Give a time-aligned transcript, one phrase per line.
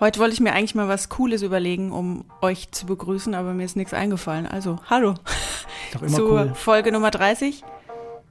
[0.00, 3.64] Heute wollte ich mir eigentlich mal was Cooles überlegen, um euch zu begrüßen, aber mir
[3.64, 4.46] ist nichts eingefallen.
[4.46, 5.14] Also, hallo.
[5.92, 6.52] Doch immer Zur cool.
[6.54, 7.64] Folge Nummer 30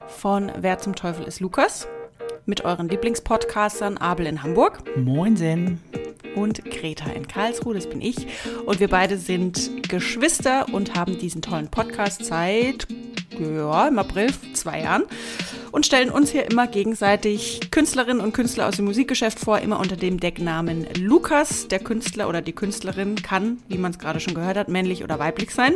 [0.08, 1.88] von Wer zum Teufel ist Lukas
[2.46, 5.82] mit euren Lieblingspodcastern Abel in Hamburg Moinsen.
[6.36, 8.28] und Greta in Karlsruhe, das bin ich.
[8.66, 12.88] Und wir beide sind Geschwister und haben diesen tollen Podcast seit,
[13.38, 15.04] ja, im April, zwei Jahren.
[15.72, 19.96] Und stellen uns hier immer gegenseitig Künstlerinnen und Künstler aus dem Musikgeschäft vor, immer unter
[19.96, 21.68] dem Decknamen Lukas.
[21.68, 25.20] Der Künstler oder die Künstlerin kann, wie man es gerade schon gehört hat, männlich oder
[25.20, 25.76] weiblich sein.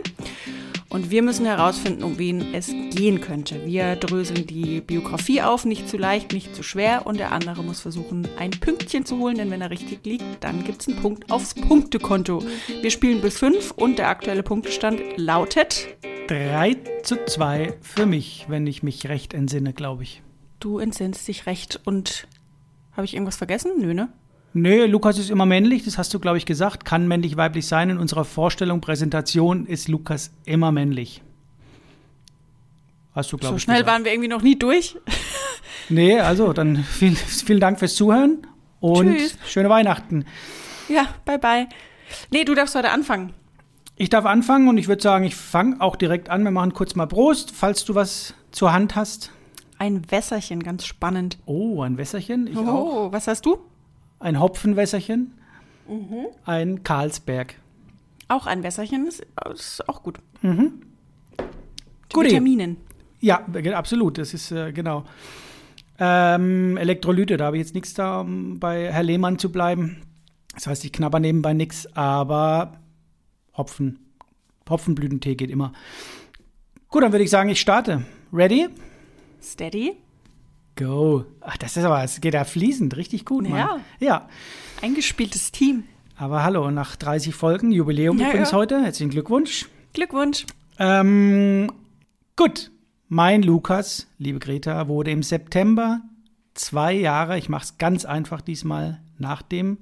[0.91, 3.65] Und wir müssen herausfinden, um wen es gehen könnte.
[3.65, 7.07] Wir dröseln die Biografie auf, nicht zu leicht, nicht zu schwer.
[7.07, 10.65] Und der andere muss versuchen, ein Pünktchen zu holen, denn wenn er richtig liegt, dann
[10.65, 12.43] gibt es einen Punkt aufs Punktekonto.
[12.81, 15.87] Wir spielen bis fünf und der aktuelle Punktestand lautet:
[16.27, 20.21] 3 zu 2 für mich, wenn ich mich recht entsinne, glaube ich.
[20.59, 21.79] Du entsinnst dich recht.
[21.85, 22.27] Und
[22.91, 23.71] habe ich irgendwas vergessen?
[23.79, 24.09] Nö, ne?
[24.53, 26.83] Nö, Lukas ist immer männlich, das hast du, glaube ich, gesagt.
[26.85, 27.89] Kann männlich-weiblich sein.
[27.89, 31.21] In unserer Vorstellung, Präsentation ist Lukas immer männlich.
[33.13, 33.93] Hast du, glaube So ich, schnell gesagt.
[33.93, 34.98] waren wir irgendwie noch nie durch.
[35.89, 38.48] Nee, also dann vielen, vielen Dank fürs Zuhören
[38.79, 39.37] und Tschüss.
[39.45, 40.23] schöne Weihnachten.
[40.87, 41.67] Ja, bye bye.
[42.29, 43.33] Nee, du darfst heute anfangen.
[43.98, 46.43] Ich darf anfangen und ich würde sagen, ich fange auch direkt an.
[46.45, 49.31] Wir machen kurz mal Prost, falls du was zur Hand hast.
[49.79, 51.39] Ein Wässerchen, ganz spannend.
[51.45, 52.48] Oh, ein Wässerchen.
[52.48, 53.07] Ich auch.
[53.07, 53.57] Oh, was hast du?
[54.21, 55.33] Ein Hopfenwässerchen.
[55.87, 56.27] Mhm.
[56.45, 57.55] Ein Karlsberg.
[58.27, 60.19] Auch ein Wässerchen, ist, ist auch gut.
[60.41, 60.83] Mhm.
[62.13, 62.29] Guti.
[62.29, 62.77] Vitaminen.
[63.19, 64.17] Ja, absolut.
[64.17, 65.03] Das ist äh, genau.
[65.99, 70.01] Ähm, Elektrolyte, da habe ich jetzt nichts da, um bei Herr Lehmann zu bleiben.
[70.53, 72.79] Das heißt, ich knabber nebenbei nichts, aber
[73.55, 73.99] Hopfen.
[74.69, 75.73] Hopfenblütentee geht immer.
[76.88, 78.05] Gut, dann würde ich sagen, ich starte.
[78.31, 78.69] Ready?
[79.41, 79.97] Steady.
[80.84, 81.25] Go.
[81.41, 83.59] Ach, das ist aber, es geht ja fließend, richtig gut, Mann.
[83.59, 83.79] Ja.
[84.00, 84.29] Ja.
[84.81, 85.84] Eingespieltes Team.
[86.18, 88.57] Aber hallo, nach 30 Folgen, Jubiläum Ja, übrigens ja.
[88.57, 88.81] heute.
[88.81, 89.68] Herzlichen Glückwunsch.
[89.94, 90.46] Glückwunsch.
[90.79, 91.72] Ähm,
[92.35, 92.72] gut.
[93.09, 96.01] Mein Lukas, liebe Greta, wurde im September
[96.53, 99.79] zwei Jahre, ich mache es ganz einfach diesmal, nach dem,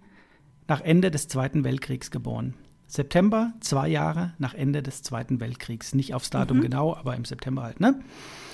[0.67, 2.55] nach Ende des Zweiten Weltkriegs geboren.
[2.89, 5.93] September, zwei Jahre nach Ende des Zweiten Weltkriegs.
[5.93, 7.99] Nicht aufs Datum genau, aber im September halt, ne?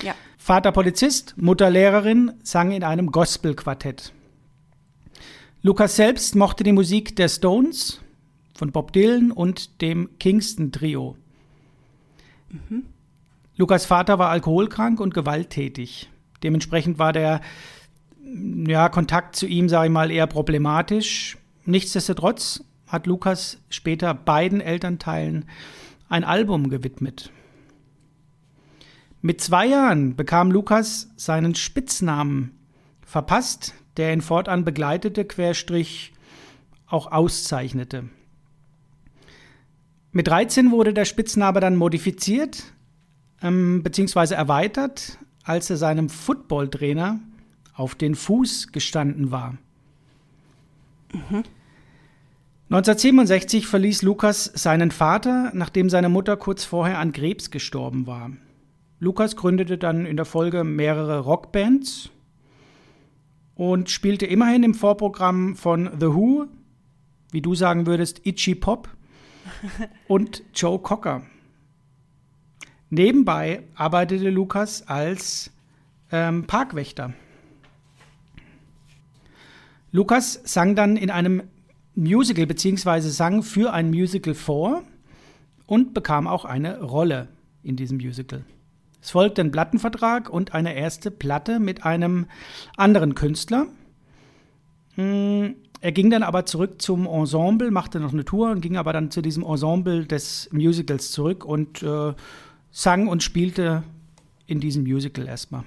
[0.03, 0.13] Ja.
[0.37, 4.11] Vater Polizist, Mutter Lehrerin, sang in einem Gospelquartett.
[5.61, 8.01] Lukas selbst mochte die Musik der Stones,
[8.53, 11.15] von Bob Dylan und dem Kingston Trio.
[13.55, 16.09] Lukas Vater war alkoholkrank und gewalttätig.
[16.43, 17.39] Dementsprechend war der
[18.67, 21.37] ja, Kontakt zu ihm, sage ich mal, eher problematisch.
[21.65, 22.63] Nichtsdestotrotz
[22.95, 25.45] hat Lukas später beiden Elternteilen
[26.07, 27.29] ein Album gewidmet.
[29.21, 32.51] Mit zwei Jahren bekam Lukas seinen Spitznamen
[33.01, 36.13] verpasst, der ihn fortan begleitete, querstrich
[36.87, 38.05] auch auszeichnete.
[40.11, 42.63] Mit 13 wurde der Spitzname dann modifiziert,
[43.41, 47.19] ähm, beziehungsweise erweitert, als er seinem Footballtrainer
[47.73, 49.57] auf den Fuß gestanden war.
[52.69, 58.31] 1967 verließ Lukas seinen Vater, nachdem seine Mutter kurz vorher an Krebs gestorben war.
[58.99, 62.09] Lukas gründete dann in der Folge mehrere Rockbands
[63.53, 66.47] und spielte immerhin im Vorprogramm von The Who,
[67.31, 68.89] wie du sagen würdest, Itchy Pop
[70.07, 71.21] und Joe Cocker.
[72.89, 75.51] Nebenbei arbeitete Lukas als
[76.11, 77.13] ähm, Parkwächter.
[79.91, 81.43] Lukas sang dann in einem
[81.95, 84.83] Musical beziehungsweise sang für ein Musical vor
[85.65, 87.27] und bekam auch eine Rolle
[87.63, 88.43] in diesem Musical.
[89.01, 92.25] Es folgte ein Plattenvertrag und eine erste Platte mit einem
[92.75, 93.67] anderen Künstler.
[94.95, 95.49] Mm,
[95.81, 99.11] Er ging dann aber zurück zum Ensemble, machte noch eine Tour und ging aber dann
[99.11, 102.13] zu diesem Ensemble des Musicals zurück und äh,
[102.71, 103.83] sang und spielte
[104.47, 105.63] in diesem Musical erstmal.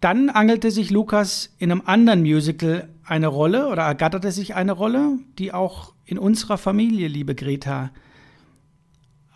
[0.00, 5.18] Dann angelte sich Lukas in einem anderen Musical eine Rolle oder ergatterte sich eine Rolle,
[5.38, 7.90] die auch in unserer Familie, liebe Greta,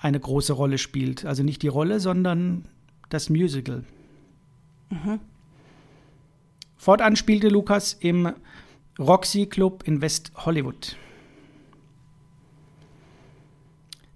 [0.00, 1.26] eine große Rolle spielt.
[1.26, 2.64] Also nicht die Rolle, sondern
[3.10, 3.84] das Musical.
[6.76, 8.32] Fortan spielte Lukas im
[8.98, 10.96] Roxy Club in West Hollywood.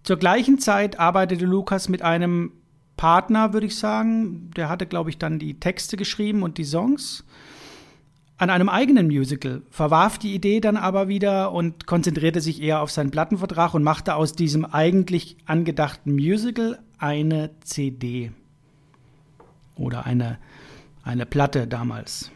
[0.02, 2.52] Zur gleichen Zeit arbeitete Lukas mit einem
[2.98, 4.50] Partner, würde ich sagen.
[4.54, 7.24] Der hatte, glaube ich, dann die Texte geschrieben und die Songs.
[8.36, 12.90] An einem eigenen Musical, verwarf die Idee dann aber wieder und konzentrierte sich eher auf
[12.90, 18.30] seinen Plattenvertrag und machte aus diesem eigentlich angedachten Musical eine CD.
[19.74, 20.38] Oder eine,
[21.02, 22.30] eine Platte damals.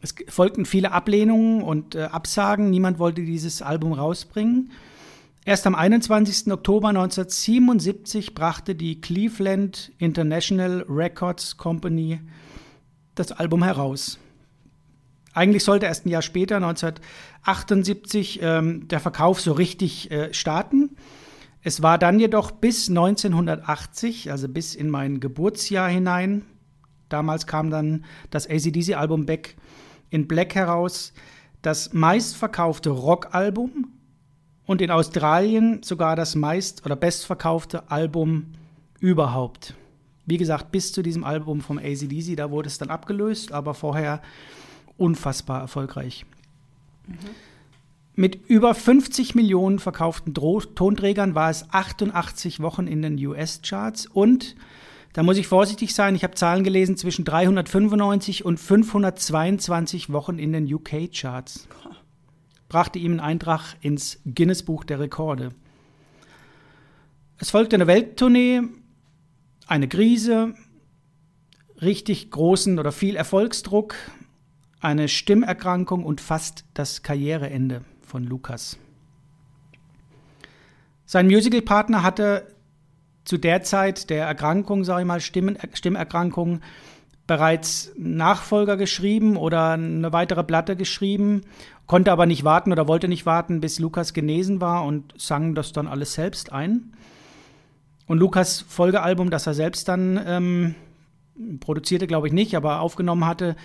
[0.00, 2.70] Es folgten viele Ablehnungen und äh, Absagen.
[2.70, 4.72] Niemand wollte dieses Album rausbringen.
[5.44, 6.52] Erst am 21.
[6.52, 12.20] Oktober 1977 brachte die Cleveland International Records Company
[13.16, 14.20] das Album heraus.
[15.34, 20.96] Eigentlich sollte erst ein Jahr später, 1978, ähm, der Verkauf so richtig äh, starten.
[21.62, 26.44] Es war dann jedoch bis 1980, also bis in mein Geburtsjahr hinein.
[27.08, 29.56] Damals kam dann das ACDC-Album Back
[30.08, 31.12] in Black heraus,
[31.62, 33.88] das meistverkaufte Rockalbum
[34.72, 38.46] und in Australien sogar das meist- oder bestverkaufte Album
[39.00, 39.74] überhaupt.
[40.24, 44.22] Wie gesagt, bis zu diesem Album vom ACDC, da wurde es dann abgelöst, aber vorher
[44.96, 46.24] unfassbar erfolgreich.
[47.06, 47.16] Mhm.
[48.14, 54.56] Mit über 50 Millionen verkauften Dro Tonträgern war es 88 Wochen in den US-Charts und
[55.12, 60.54] da muss ich vorsichtig sein, ich habe Zahlen gelesen zwischen 395 und 522 Wochen in
[60.54, 61.68] den UK-Charts.
[62.72, 65.50] Brachte ihm einen Eintrag ins Guinness-Buch der Rekorde.
[67.36, 68.62] Es folgte eine Welttournee,
[69.66, 70.54] eine Krise,
[71.82, 73.94] richtig großen oder viel Erfolgsdruck,
[74.80, 78.78] eine Stimmerkrankung und fast das Karriereende von Lukas.
[81.04, 82.54] Sein Musicalpartner hatte
[83.24, 86.62] zu der Zeit der Erkrankung, sage ich mal, Stimmen, Stimmerkrankung,
[87.26, 91.42] bereits Nachfolger geschrieben oder eine weitere Platte geschrieben,
[91.86, 95.72] konnte aber nicht warten oder wollte nicht warten, bis Lukas genesen war und sang das
[95.72, 96.92] dann alles selbst ein.
[98.06, 100.74] Und Lukas Folgealbum, das er selbst dann ähm,
[101.60, 103.56] produzierte, glaube ich nicht, aber aufgenommen hatte,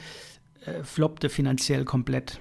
[0.66, 2.40] äh, floppte finanziell komplett.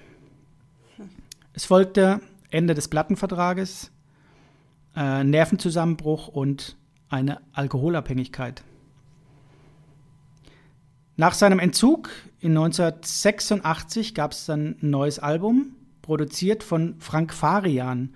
[1.52, 2.20] Es folgte
[2.50, 3.90] Ende des Plattenvertrages,
[4.94, 6.76] äh, Nervenzusammenbruch und
[7.08, 8.62] eine Alkoholabhängigkeit.
[11.18, 12.10] Nach seinem Entzug
[12.40, 18.14] in 1986 gab es dann ein neues Album, produziert von Frank Farian.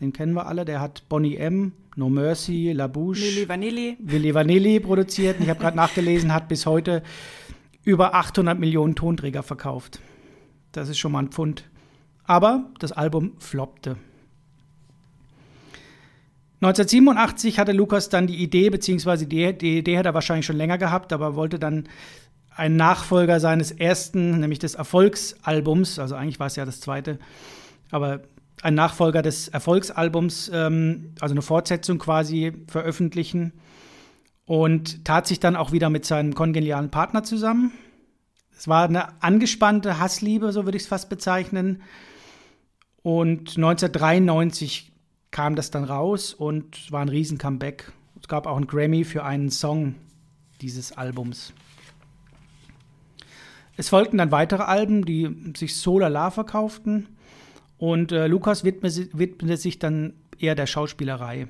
[0.00, 3.96] Den kennen wir alle, der hat Bonnie M., No Mercy, La Bouche, Willy Vanilli.
[4.00, 5.40] Willy Vanilli produziert.
[5.40, 7.02] ich habe gerade nachgelesen, hat bis heute
[7.84, 10.00] über 800 Millionen Tonträger verkauft.
[10.72, 11.64] Das ist schon mal ein Pfund.
[12.24, 13.96] Aber das Album floppte.
[16.60, 20.78] 1987 hatte Lukas dann die Idee, beziehungsweise die, die Idee hat er wahrscheinlich schon länger
[20.78, 21.88] gehabt, aber wollte dann
[22.56, 27.18] einen Nachfolger seines ersten, nämlich des Erfolgsalbums, also eigentlich war es ja das zweite,
[27.90, 28.22] aber
[28.62, 33.52] ein Nachfolger des Erfolgsalbums, ähm, also eine Fortsetzung quasi veröffentlichen
[34.46, 37.72] und tat sich dann auch wieder mit seinem kongenialen Partner zusammen.
[38.56, 41.82] Es war eine angespannte Hassliebe, so würde ich es fast bezeichnen.
[43.02, 44.92] Und 1993
[45.32, 47.90] kam das dann raus und war ein riesen Comeback.
[48.20, 49.96] Es gab auch einen Grammy für einen Song
[50.60, 51.52] dieses Albums.
[53.76, 57.08] Es folgten dann weitere Alben, die sich so lala verkauften.
[57.78, 61.48] Und äh, Lukas widmete, widmete sich dann eher der Schauspielerei.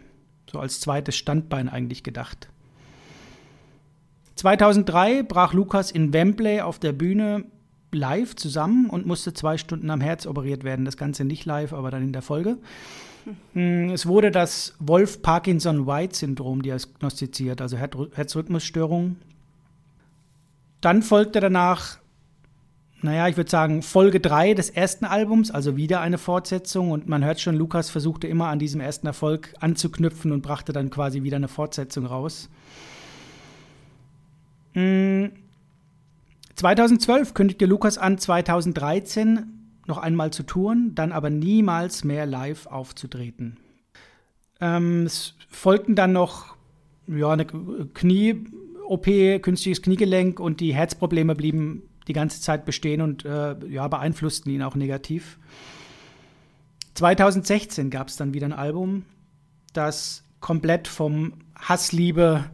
[0.51, 2.49] So als zweites Standbein eigentlich gedacht.
[4.37, 7.45] 2003 brach Lukas in Wembley auf der Bühne
[7.93, 10.85] live zusammen und musste zwei Stunden am Herz operiert werden.
[10.85, 12.59] Das Ganze nicht live, aber dann in der Folge.
[13.53, 19.17] Hm, es wurde das Wolf-Parkinson-White-Syndrom diagnostiziert, also Herzrhythmusstörung.
[20.81, 21.99] Dann folgte danach,
[23.03, 26.93] naja, ich würde sagen, Folge 3 des ersten Albums, also wieder eine Fortsetzung.
[26.93, 30.89] Und man hört schon, Lukas versuchte immer an diesem ersten Erfolg anzuknüpfen und brachte dann
[30.89, 32.49] quasi wieder eine Fortsetzung raus.
[34.75, 39.47] 2012 hm, kündigte Lukas an, 2013
[39.87, 43.57] noch einmal zu touren, dann aber niemals mehr live aufzutreten.
[44.61, 46.55] Ähm, es folgten dann noch
[47.09, 49.07] ja, eine Knie-OP,
[49.43, 54.63] künstliches Kniegelenk und die Herzprobleme blieben die ganze Zeit bestehen und äh, ja, beeinflussten ihn
[54.63, 55.39] auch negativ.
[56.95, 59.05] 2016 gab es dann wieder ein Album,
[59.73, 62.45] das komplett vom Hassliebe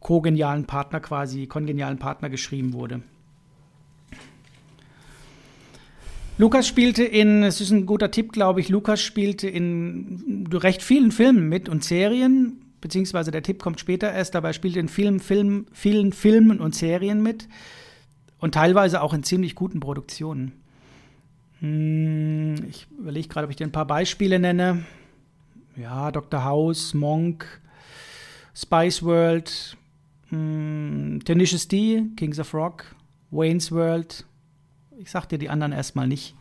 [0.00, 3.02] kogenialen Partner quasi, kongenialen Partner geschrieben wurde.
[6.38, 11.12] Lukas spielte in, es ist ein guter Tipp, glaube ich, Lukas spielte in recht vielen
[11.12, 15.20] Filmen mit und Serien, beziehungsweise der Tipp kommt später erst, aber er spielte in vielen,
[15.20, 17.48] Film, vielen Filmen und Serien mit
[18.42, 20.52] und teilweise auch in ziemlich guten Produktionen.
[21.60, 24.84] Hm, ich überlege gerade, ob ich dir ein paar Beispiele nenne.
[25.76, 26.44] Ja, Dr.
[26.44, 27.46] House, Monk,
[28.52, 29.76] Spice World,
[30.30, 32.96] hm, Tenacious D, Kings of Rock,
[33.30, 34.26] Wayne's World.
[34.98, 36.34] Ich sag dir die anderen erstmal nicht.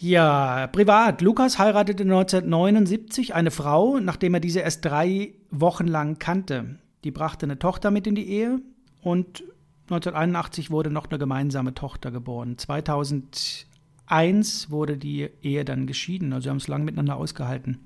[0.00, 1.20] Ja, privat.
[1.20, 6.78] Lukas heiratete 1979 eine Frau, nachdem er diese erst drei Wochen lang kannte.
[7.04, 8.62] Die brachte eine Tochter mit in die Ehe
[9.02, 9.44] und
[9.90, 12.56] 1981 wurde noch eine gemeinsame Tochter geboren.
[12.56, 16.32] 2001 wurde die Ehe dann geschieden.
[16.32, 17.80] Also sie haben es lange miteinander ausgehalten.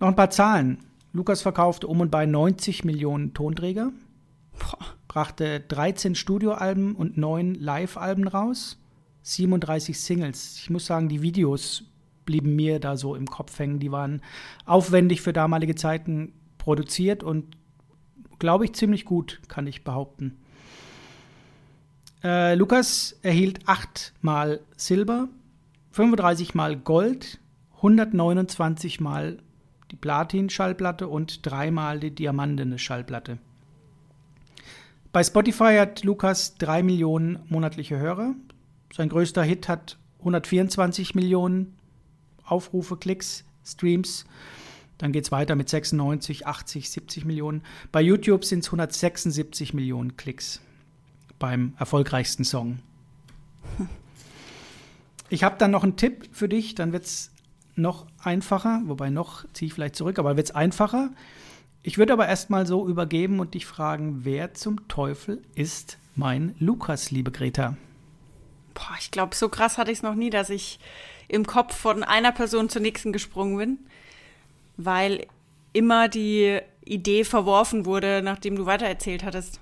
[0.00, 0.80] Noch ein paar Zahlen.
[1.14, 3.92] Lukas verkaufte um und bei 90 Millionen Tonträger,
[5.08, 8.78] brachte 13 Studioalben und 9 Live-Alben raus,
[9.22, 10.58] 37 Singles.
[10.58, 11.84] Ich muss sagen, die Videos
[12.26, 13.78] blieben mir da so im Kopf hängen.
[13.78, 14.22] Die waren
[14.66, 17.56] aufwendig für damalige Zeiten produziert und
[18.44, 20.36] glaube ich ziemlich gut, kann ich behaupten.
[22.22, 25.28] Äh, Lukas erhielt achtmal Silber,
[25.92, 27.40] 35 mal Gold,
[27.76, 29.38] 129 mal
[29.90, 33.38] die Platin-Schallplatte und dreimal die diamantene Schallplatte.
[35.10, 38.34] Bei Spotify hat Lukas drei Millionen monatliche Hörer.
[38.92, 41.78] Sein größter Hit hat 124 Millionen
[42.44, 44.26] Aufrufe, Klicks, Streams.
[45.04, 47.62] Dann geht es weiter mit 96, 80, 70 Millionen.
[47.92, 50.62] Bei YouTube sind es 176 Millionen Klicks
[51.38, 52.78] beim erfolgreichsten Song.
[55.28, 57.32] Ich habe dann noch einen Tipp für dich, dann wird es
[57.76, 61.10] noch einfacher, wobei noch ziehe ich vielleicht zurück, aber wird es einfacher.
[61.82, 67.10] Ich würde aber erstmal so übergeben und dich fragen, wer zum Teufel ist mein Lukas,
[67.10, 67.76] liebe Greta?
[68.72, 70.78] Boah, ich glaube, so krass hatte ich es noch nie, dass ich
[71.28, 73.78] im Kopf von einer Person zur nächsten gesprungen bin,
[74.76, 75.26] weil
[75.72, 79.60] immer die Idee verworfen wurde, nachdem du weitererzählt hattest.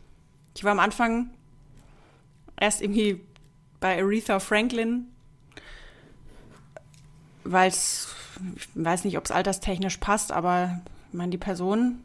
[0.57, 1.31] Ich war am Anfang
[2.59, 3.21] erst irgendwie
[3.81, 5.07] bei Aretha Franklin,
[7.45, 8.15] weil es,
[8.57, 12.01] ich weiß nicht, ob es alterstechnisch passt, aber ich meine, die Person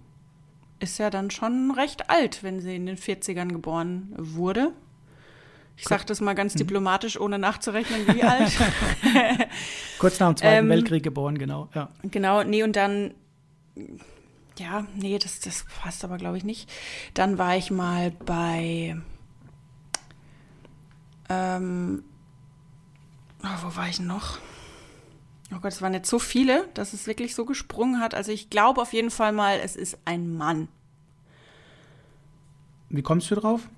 [0.80, 4.74] ist ja dann schon recht alt, wenn sie in den 40ern geboren wurde.
[5.78, 6.60] Ich sage das mal ganz mhm.
[6.60, 8.52] diplomatisch, ohne nachzurechnen, wie alt.
[10.00, 11.70] Kurz nach dem Zweiten ähm, Weltkrieg geboren, genau.
[11.76, 11.90] Ja.
[12.02, 13.14] Genau, nee, und dann,
[14.58, 16.68] ja, nee, das, das passt aber, glaube ich, nicht.
[17.14, 19.00] Dann war ich mal bei,
[21.30, 22.04] ähm,
[23.44, 24.40] oh, wo war ich noch?
[25.54, 28.16] Oh Gott, es waren jetzt so viele, dass es wirklich so gesprungen hat.
[28.16, 30.70] Also ich glaube auf jeden Fall mal, es ist ein Mann.
[32.90, 33.70] Wie kommst du drauf?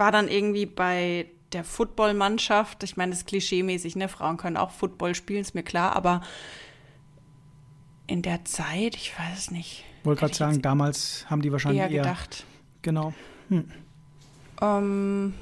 [0.00, 2.82] Ich war dann irgendwie bei der Footballmannschaft.
[2.84, 4.08] Ich meine, das ist klischeemäßig, ne?
[4.08, 6.22] Frauen können auch Football spielen, ist mir klar, aber
[8.06, 9.84] in der Zeit, ich weiß es nicht.
[10.04, 12.46] Wollte gerade sagen, damals haben die wahrscheinlich eher, eher gedacht.
[12.80, 13.12] Genau.
[13.50, 13.70] Hm.
[14.62, 15.34] Ähm,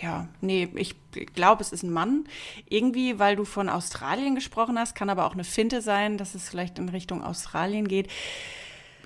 [0.00, 0.96] ja, nee, ich
[1.32, 2.24] glaube, es ist ein Mann.
[2.68, 6.48] Irgendwie, weil du von Australien gesprochen hast, kann aber auch eine Finte sein, dass es
[6.48, 8.08] vielleicht in Richtung Australien geht.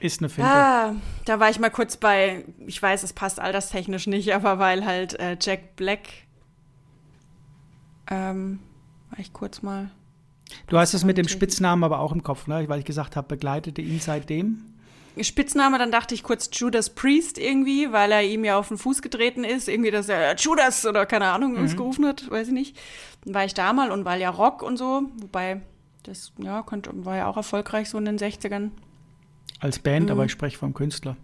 [0.01, 0.51] Ist eine Finte.
[0.51, 4.85] Ah, da war ich mal kurz bei, ich weiß, es passt alterstechnisch nicht, aber weil
[4.85, 6.01] halt äh, Jack Black,
[8.11, 8.61] ähm,
[9.11, 9.91] war ich kurz mal.
[10.69, 12.69] Du hast es mit dem Spitznamen aber auch im Kopf, ne?
[12.69, 14.63] weil ich gesagt habe, begleitete ihn seitdem.
[15.25, 19.01] Spitzname, dann dachte ich kurz Judas Priest irgendwie, weil er ihm ja auf den Fuß
[19.01, 21.61] getreten ist, irgendwie, dass er Judas oder keine Ahnung mhm.
[21.61, 22.77] uns gerufen hat, weiß ich nicht.
[23.25, 25.63] Dann war ich da mal und weil ja Rock und so, wobei
[26.03, 28.71] das, ja, konnte, war ja auch erfolgreich so in den 60ern.
[29.61, 30.13] Als Band, mhm.
[30.13, 31.17] aber ich spreche vom Künstler.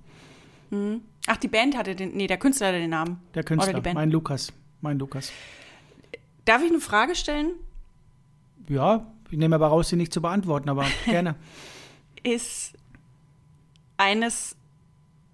[0.71, 1.03] Mhm.
[1.27, 3.21] Ach, die Band hatte den, nee, der Künstler hatte den Namen.
[3.35, 5.33] Der Künstler, mein Lukas, mein Lukas.
[6.45, 7.53] Darf ich eine Frage stellen?
[8.69, 11.37] Ja, ich nehme aber raus, sie nicht zu beantworten, aber gerne.
[12.23, 12.75] Ist
[13.97, 14.57] eines,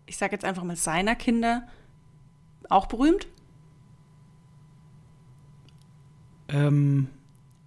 [0.07, 1.67] ich sage jetzt einfach mal seiner Kinder,
[2.69, 3.26] auch berühmt?
[6.49, 7.09] Ähm,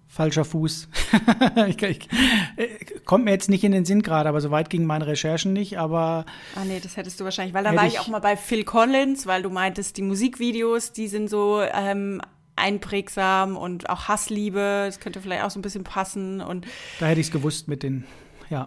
[0.08, 0.88] falscher Fuß.
[1.68, 2.08] ich, ich,
[2.56, 2.68] äh,
[3.12, 5.78] kommt mir jetzt nicht in den Sinn gerade, aber so weit gingen meine Recherchen nicht,
[5.78, 6.24] aber.
[6.56, 9.26] Ah, nee, das hättest du wahrscheinlich, weil da war ich auch mal bei Phil Collins,
[9.26, 12.22] weil du meintest, die Musikvideos, die sind so ähm,
[12.56, 16.66] einprägsam und auch Hassliebe, das könnte vielleicht auch so ein bisschen passen und.
[17.00, 18.04] Da hätte ich es gewusst mit den,
[18.48, 18.66] ja,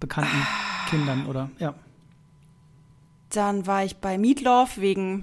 [0.00, 0.90] bekannten ah.
[0.90, 1.74] Kindern, oder, ja.
[3.30, 5.22] Dann war ich bei Meatloaf wegen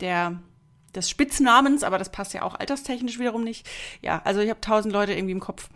[0.00, 0.38] der
[0.98, 3.66] des Spitznamens, aber das passt ja auch alterstechnisch wiederum nicht.
[4.02, 5.68] Ja, also ich habe tausend Leute irgendwie im Kopf.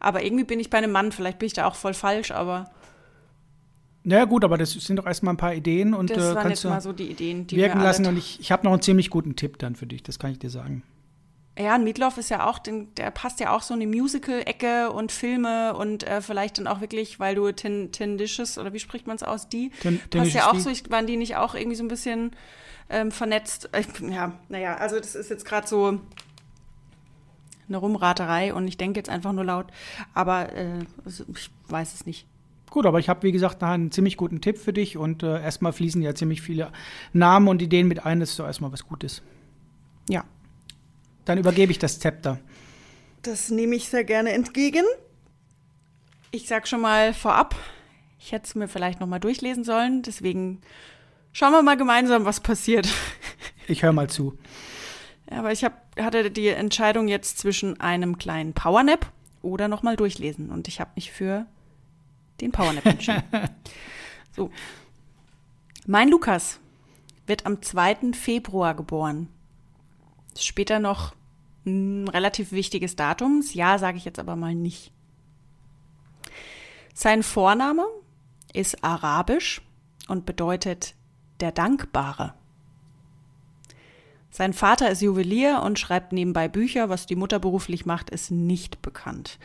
[0.00, 2.70] Aber irgendwie bin ich bei einem Mann, vielleicht bin ich da auch voll falsch, aber.
[4.04, 6.64] Ja, gut, aber das sind doch erstmal ein paar Ideen und das äh, waren jetzt
[6.64, 8.04] mal so die Ideen, die wirken lassen.
[8.04, 10.38] Und ich, ich habe noch einen ziemlich guten Tipp dann für dich, das kann ich
[10.38, 10.82] dir sagen.
[11.58, 15.12] Ja, ein Meatloaf ist ja auch, der passt ja auch so in die Musical-Ecke und
[15.12, 19.06] Filme und äh, vielleicht dann auch wirklich, weil du Tin, Tin Dishes oder wie spricht
[19.06, 21.76] man es aus, die Tin, passt ja auch so, ich, waren die nicht auch irgendwie
[21.76, 22.32] so ein bisschen
[22.88, 23.70] ähm, vernetzt.
[24.00, 26.00] Ja, naja, also das ist jetzt gerade so
[27.68, 29.66] eine Rumraterei und ich denke jetzt einfach nur laut,
[30.12, 32.26] aber äh, ich weiß es nicht.
[32.70, 35.72] Gut, aber ich habe, wie gesagt, einen ziemlich guten Tipp für dich und äh, erstmal
[35.72, 36.72] fließen ja ziemlich viele
[37.12, 39.22] Namen und Ideen mit ein, das ist doch erstmal was Gutes.
[40.08, 40.24] Ja.
[41.24, 42.40] Dann übergebe ich das Zepter.
[43.22, 44.84] Das nehme ich sehr gerne entgegen.
[46.32, 47.54] Ich sag schon mal vorab,
[48.18, 50.02] Ich hätte es mir vielleicht noch mal durchlesen sollen.
[50.02, 50.62] Deswegen
[51.34, 52.88] schauen wir mal gemeinsam, was passiert.
[53.66, 54.38] Ich höre mal zu.
[55.30, 59.10] Ja, aber ich hab, hatte die Entscheidung jetzt zwischen einem kleinen Powernap
[59.40, 60.50] oder noch mal durchlesen.
[60.50, 61.46] Und ich habe mich für
[62.40, 63.22] den Powernap entschieden.
[64.36, 64.50] so.
[65.86, 66.60] Mein Lukas
[67.26, 68.12] wird am 2.
[68.12, 69.28] Februar geboren.
[70.38, 71.14] Später noch
[71.64, 73.40] ein relativ wichtiges Datum.
[73.40, 74.92] Das Jahr sage ich jetzt aber mal nicht.
[76.92, 77.86] Sein Vorname
[78.52, 79.62] ist arabisch
[80.06, 80.94] und bedeutet
[81.40, 82.34] der Dankbare.
[84.30, 86.88] Sein Vater ist Juwelier und schreibt nebenbei Bücher.
[86.88, 89.38] Was die Mutter beruflich macht, ist nicht bekannt.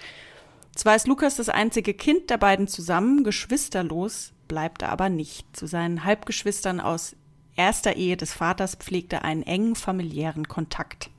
[0.76, 5.46] Zwar ist Lukas das einzige Kind der beiden zusammen, geschwisterlos bleibt er aber nicht.
[5.56, 7.16] Zu seinen Halbgeschwistern aus
[7.56, 11.10] erster Ehe des Vaters pflegte er einen engen familiären Kontakt.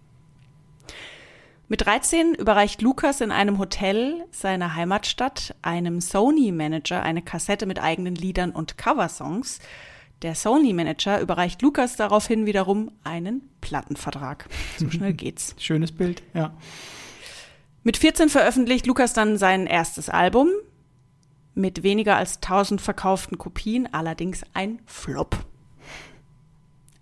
[1.69, 8.17] Mit 13 überreicht Lukas in einem Hotel seiner Heimatstadt einem Sony-Manager eine Kassette mit eigenen
[8.17, 9.61] Liedern und Coversongs.
[10.23, 14.49] Der Sony-Manager überreicht Lukas daraufhin wiederum einen Plattenvertrag.
[14.77, 15.55] So schnell geht's.
[15.59, 16.55] Schönes Bild, ja.
[17.83, 20.49] Mit 14 veröffentlicht Lukas dann sein erstes Album.
[21.55, 25.37] Mit weniger als 1000 verkauften Kopien, allerdings ein Flop.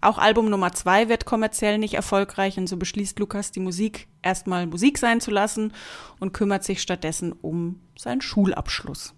[0.01, 4.69] Auch Album Nummer zwei wird kommerziell nicht erfolgreich und so beschließt Lukas, die Musik erstmal
[4.69, 5.73] Musik sein zu lassen
[6.21, 9.15] und kümmert sich stattdessen um seinen Schulabschluss.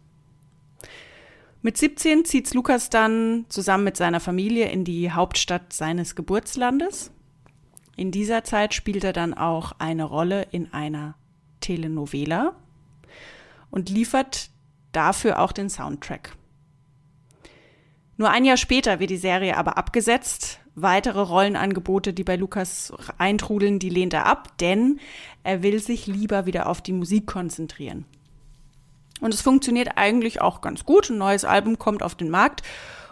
[1.62, 7.10] Mit 17 zieht Lukas dann zusammen mit seiner Familie in die Hauptstadt seines Geburtslandes.
[7.96, 11.16] In dieser Zeit spielt er dann auch eine Rolle in einer
[11.60, 12.54] Telenovela
[13.70, 14.48] und liefert
[14.92, 16.34] dafür auch den Soundtrack.
[18.16, 23.78] Nur ein Jahr später wird die Serie aber abgesetzt, weitere Rollenangebote, die bei Lukas eintrudeln,
[23.78, 24.98] die lehnt er ab, denn
[25.42, 28.06] er will sich lieber wieder auf die Musik konzentrieren.
[29.20, 31.10] Und es funktioniert eigentlich auch ganz gut.
[31.10, 32.62] Ein neues Album kommt auf den Markt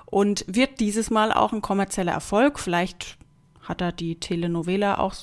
[0.06, 2.58] und wird dieses Mal auch ein kommerzieller Erfolg.
[2.58, 3.16] Vielleicht
[3.62, 5.14] hat er die Telenovela auch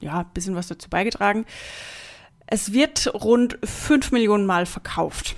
[0.00, 1.46] ja, ein bisschen was dazu beigetragen.
[2.46, 5.36] Es wird rund fünf Millionen Mal verkauft.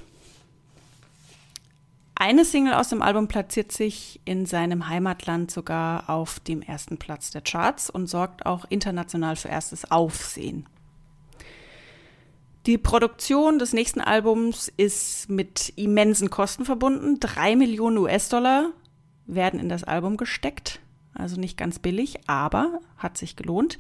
[2.20, 7.30] Eine Single aus dem Album platziert sich in seinem Heimatland sogar auf dem ersten Platz
[7.30, 10.66] der Charts und sorgt auch international für erstes Aufsehen.
[12.66, 17.18] Die Produktion des nächsten Albums ist mit immensen Kosten verbunden.
[17.20, 18.70] Drei Millionen US-Dollar
[19.26, 20.80] werden in das Album gesteckt.
[21.14, 23.78] Also nicht ganz billig, aber hat sich gelohnt.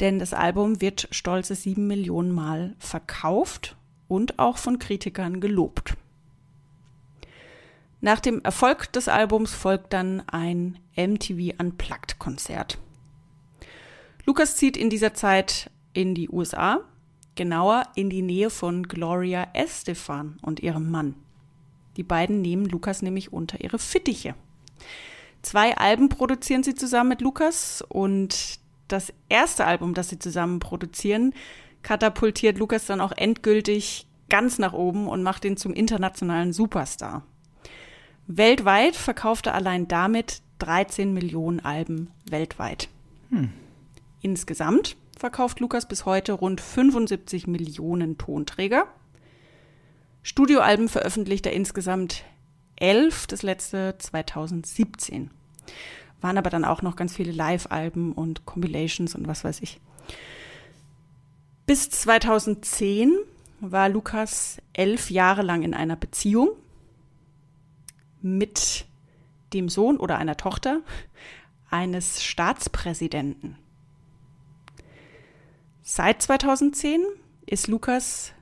[0.00, 3.76] Denn das Album wird stolze sieben Millionen Mal verkauft
[4.08, 5.94] und auch von Kritikern gelobt.
[8.00, 12.78] Nach dem Erfolg des Albums folgt dann ein MTV Unplugged Konzert.
[14.26, 16.80] Lukas zieht in dieser Zeit in die USA,
[17.34, 21.14] genauer in die Nähe von Gloria Estefan und ihrem Mann.
[21.96, 24.34] Die beiden nehmen Lukas nämlich unter ihre Fittiche.
[25.42, 31.34] Zwei Alben produzieren sie zusammen mit Lukas und das erste Album, das sie zusammen produzieren,
[31.82, 37.22] katapultiert Lukas dann auch endgültig ganz nach oben und macht ihn zum internationalen Superstar.
[38.26, 42.88] Weltweit verkaufte allein damit 13 Millionen Alben weltweit.
[43.28, 43.52] Hm.
[44.22, 48.86] Insgesamt verkauft Lukas bis heute rund 75 Millionen Tonträger.
[50.22, 52.24] Studioalben veröffentlicht er insgesamt
[52.76, 55.30] elf, das letzte 2017.
[56.20, 59.80] Waren aber dann auch noch ganz viele Live-Alben und Compilations und was weiß ich.
[61.64, 63.16] Bis 2010
[63.60, 66.50] war Lukas elf Jahre lang in einer Beziehung
[68.20, 68.84] mit
[69.54, 70.82] dem Sohn oder einer Tochter
[71.70, 73.56] eines Staatspräsidenten.
[75.86, 77.04] Seit 2010
[77.44, 78.32] ist Lukas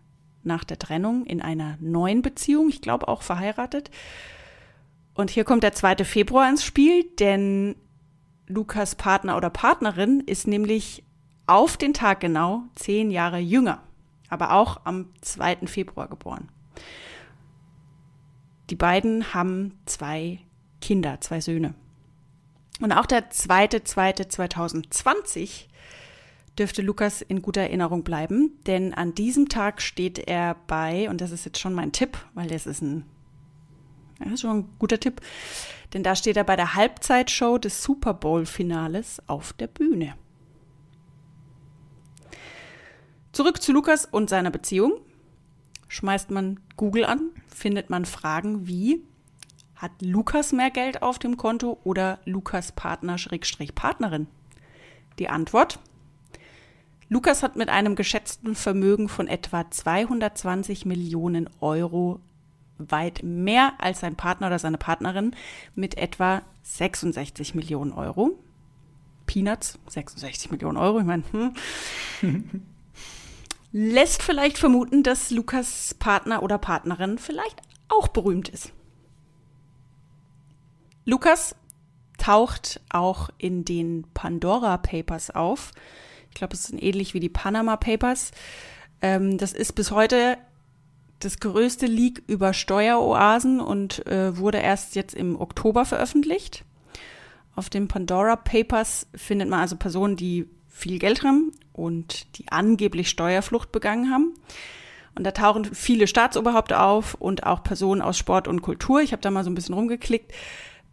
[0.45, 3.91] nach der Trennung in einer neuen Beziehung, ich glaube auch verheiratet.
[5.15, 6.05] Und hier kommt der 2.
[6.05, 7.75] Februar ins Spiel, denn
[8.47, 11.03] Lukas Partner oder Partnerin ist nämlich
[11.49, 13.83] auf den Tag genau zehn Jahre jünger,
[14.29, 15.67] aber auch am 2.
[15.67, 16.49] Februar geboren.
[18.71, 20.39] Die beiden haben zwei
[20.81, 21.75] Kinder, zwei Söhne.
[22.81, 25.69] Und auch der zweite, zweite 2020
[26.59, 31.31] dürfte Lukas in guter Erinnerung bleiben, denn an diesem Tag steht er bei, und das
[31.31, 33.05] ist jetzt schon mein Tipp, weil das ist ein,
[34.19, 35.21] das ist schon ein guter Tipp,
[35.95, 40.15] denn da steht er bei der Halbzeitshow des Super Bowl-Finales auf der Bühne.
[43.33, 45.01] Zurück zu Lukas und seiner Beziehung.
[45.89, 49.03] Schmeißt man Google an, findet man Fragen wie,
[49.75, 54.27] hat Lukas mehr Geld auf dem Konto oder Lukas Partner Schrägstrich Partnerin?
[55.19, 55.81] Die Antwort,
[57.13, 62.21] Lukas hat mit einem geschätzten Vermögen von etwa 220 Millionen Euro
[62.79, 65.37] weit mehr als sein Partner oder seine Partnerin
[65.75, 68.39] mit etwa 66 Millionen Euro.
[69.27, 71.53] Peanuts, 66 Millionen Euro, ich meine, hm.
[73.73, 78.73] lässt vielleicht vermuten, dass Lukas Partner oder Partnerin vielleicht auch berühmt ist.
[81.05, 81.57] Lukas
[82.17, 85.73] taucht auch in den Pandora Papers auf.
[86.33, 88.31] Ich glaube, es sind ähnlich wie die Panama Papers.
[89.03, 90.39] Ähm, das ist bis heute
[91.19, 96.65] das größte Leak über Steueroasen und äh, wurde erst jetzt im Oktober veröffentlicht.
[97.55, 103.11] Auf den Pandora Papers findet man also Personen, die viel Geld haben und die angeblich
[103.11, 104.33] Steuerflucht begangen haben.
[105.15, 109.03] Und da tauchen viele Staatsoberhäupter auf und auch Personen aus Sport und Kultur.
[109.03, 110.33] Ich habe da mal so ein bisschen rumgeklickt.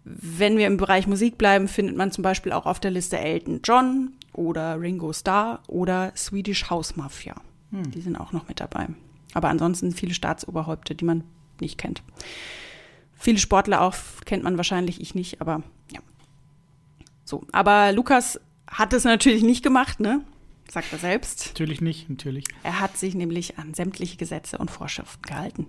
[0.04, 3.62] Wenn wir im Bereich Musik bleiben, findet man zum Beispiel auch auf der Liste Elton
[3.63, 7.36] John oder Ringo Starr oder Swedish House Mafia.
[7.72, 7.92] Hm.
[7.92, 8.88] Die sind auch noch mit dabei.
[9.34, 11.24] Aber ansonsten viele Staatsoberhäupter, die man
[11.60, 12.02] nicht kennt.
[13.13, 15.62] Viele Sportler auch kennt man wahrscheinlich, ich nicht, aber
[15.92, 16.00] ja.
[17.26, 20.24] So, aber Lukas hat es natürlich nicht gemacht, ne?
[20.70, 21.48] Sagt er selbst.
[21.48, 22.46] Natürlich nicht, natürlich.
[22.63, 25.68] Er hat sich nämlich an sämtliche Gesetze und Vorschriften gehalten.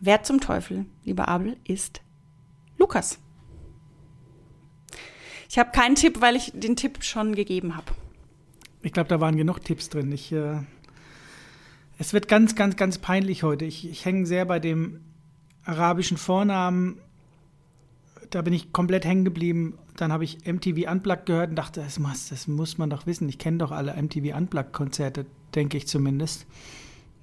[0.00, 2.00] Wer zum Teufel, lieber Abel, ist
[2.78, 3.20] Lukas?
[5.52, 7.92] Ich habe keinen Tipp, weil ich den Tipp schon gegeben habe.
[8.80, 10.10] Ich glaube, da waren genug Tipps drin.
[10.10, 10.60] Ich, äh,
[11.98, 13.66] es wird ganz, ganz, ganz peinlich heute.
[13.66, 15.02] Ich, ich hänge sehr bei dem
[15.66, 17.02] arabischen Vornamen.
[18.30, 19.78] Da bin ich komplett hängen geblieben.
[19.98, 23.28] Dann habe ich MTV Unplugged gehört und dachte, das muss, das muss man doch wissen.
[23.28, 26.46] Ich kenne doch alle MTV Unplugged-Konzerte, denke ich zumindest.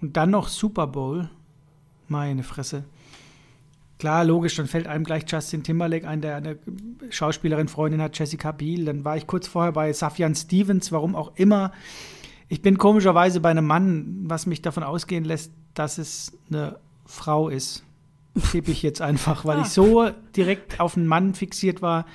[0.02, 1.32] Und dann noch Super Bowl.
[2.08, 2.84] Meine Fresse.
[4.00, 6.58] Klar, logisch, dann fällt einem gleich Justin Timberlake ein, der eine
[7.10, 8.86] Schauspielerin, Freundin hat, Jessica Biel.
[8.86, 11.74] Dann war ich kurz vorher bei Safjan Stevens, warum auch immer.
[12.48, 17.50] Ich bin komischerweise bei einem Mann, was mich davon ausgehen lässt, dass es eine Frau
[17.50, 17.84] ist.
[18.52, 19.62] Tippe ich jetzt einfach, weil ah.
[19.64, 22.06] ich so direkt auf einen Mann fixiert war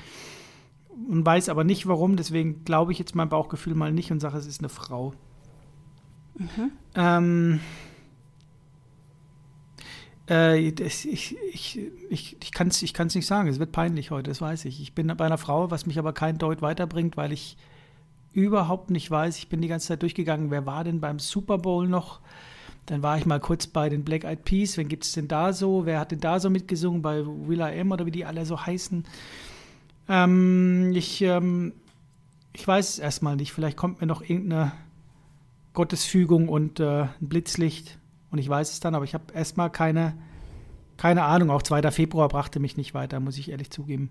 [1.10, 2.16] und weiß aber nicht warum.
[2.16, 5.12] Deswegen glaube ich jetzt mein Bauchgefühl mal nicht und sage, es ist eine Frau.
[6.38, 6.72] Mhm.
[6.94, 7.60] Ähm,
[10.26, 13.48] äh, das, ich ich, ich, ich kann es ich nicht sagen.
[13.48, 14.80] Es wird peinlich heute, das weiß ich.
[14.80, 17.56] Ich bin bei einer Frau, was mich aber kein Deut weiterbringt, weil ich
[18.32, 19.38] überhaupt nicht weiß.
[19.38, 22.20] Ich bin die ganze Zeit durchgegangen, wer war denn beim Super Bowl noch?
[22.86, 24.76] Dann war ich mal kurz bei den Black Eyed Peas.
[24.76, 25.86] Wen gibt es denn da so?
[25.86, 27.00] Wer hat denn da so mitgesungen?
[27.00, 29.04] Bei Will I Am oder wie die alle so heißen?
[30.08, 31.72] Ähm, ich, ähm,
[32.52, 33.52] ich weiß es erstmal nicht.
[33.52, 34.72] Vielleicht kommt mir noch irgendeine
[35.72, 37.98] Gottesfügung und äh, ein Blitzlicht
[38.34, 40.12] und ich weiß es dann, aber ich habe erstmal keine,
[40.96, 41.50] keine Ahnung.
[41.50, 41.88] Auch 2.
[41.92, 44.10] Februar brachte mich nicht weiter, muss ich ehrlich zugeben.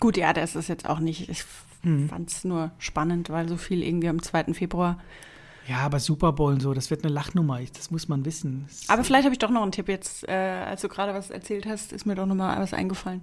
[0.00, 1.28] Gut, ja, das ist jetzt auch nicht.
[1.28, 1.44] Ich
[1.84, 2.08] mhm.
[2.08, 4.54] fand es nur spannend, weil so viel irgendwie am 2.
[4.54, 4.98] Februar.
[5.68, 8.64] Ja, aber Super Bowl und so, das wird eine Lachnummer, das muss man wissen.
[8.66, 11.30] Das aber vielleicht habe ich doch noch einen Tipp jetzt, äh, als du gerade was
[11.30, 13.20] erzählt hast, ist mir doch noch mal was eingefallen.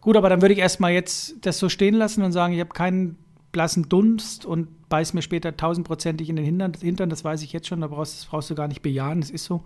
[0.00, 2.70] Gut, aber dann würde ich erstmal jetzt das so stehen lassen und sagen, ich habe
[2.70, 3.18] keinen
[3.52, 7.68] blassen Dunst und beiß mir später tausendprozentig in den Hintern, Hintern, das weiß ich jetzt
[7.68, 9.62] schon, da brauchst, das brauchst du gar nicht bejahen, das ist so.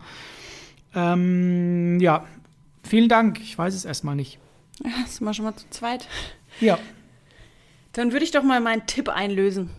[0.94, 2.26] Ähm, ja,
[2.82, 4.38] vielen Dank, ich weiß es erstmal nicht.
[4.84, 6.08] Ja, sind wir schon mal zu zweit.
[6.60, 6.78] Ja.
[7.92, 9.70] Dann würde ich doch mal meinen Tipp einlösen.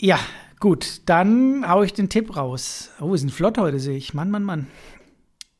[0.00, 0.18] Ja,
[0.60, 2.90] gut, dann haue ich den Tipp raus.
[3.00, 4.14] Oh, wir sind flott heute, sehe ich.
[4.14, 4.66] Mann, Mann, Mann.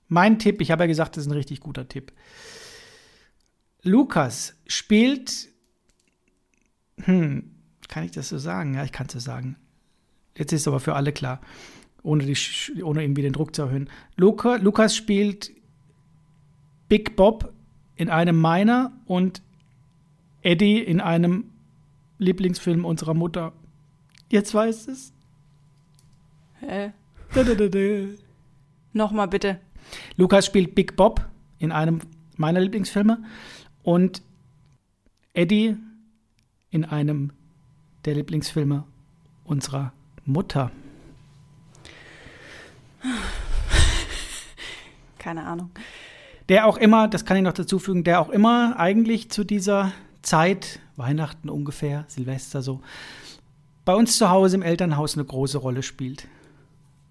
[0.08, 2.12] Mein Tipp, ich habe ja gesagt, das ist ein richtig guter Tipp.
[3.82, 5.51] Lukas spielt
[7.04, 7.50] hm,
[7.88, 8.74] kann ich das so sagen?
[8.74, 9.56] Ja, ich kann es so sagen.
[10.36, 11.40] Jetzt ist es aber für alle klar,
[12.02, 13.90] ohne, die, ohne irgendwie den Druck zu erhöhen.
[14.16, 15.52] Luca, Lukas spielt
[16.88, 17.52] Big Bob
[17.96, 19.42] in einem meiner und
[20.42, 21.44] Eddie in einem
[22.18, 23.52] Lieblingsfilm unserer Mutter.
[24.30, 25.12] Jetzt weiß es.
[26.60, 26.92] Hä?
[27.34, 28.06] Da, da, da, da.
[28.92, 29.60] Nochmal bitte.
[30.16, 31.26] Lukas spielt Big Bob
[31.58, 32.00] in einem
[32.36, 33.22] meiner Lieblingsfilme
[33.82, 34.22] und
[35.34, 35.76] Eddie
[36.72, 37.30] in einem
[38.04, 38.82] der Lieblingsfilme
[39.44, 39.92] unserer
[40.24, 40.72] Mutter?
[45.18, 45.70] Keine Ahnung.
[46.48, 49.92] Der auch immer, das kann ich noch dazu fügen, der auch immer eigentlich zu dieser
[50.22, 52.80] Zeit, Weihnachten ungefähr, Silvester so,
[53.84, 56.26] bei uns zu Hause im Elternhaus eine große Rolle spielt.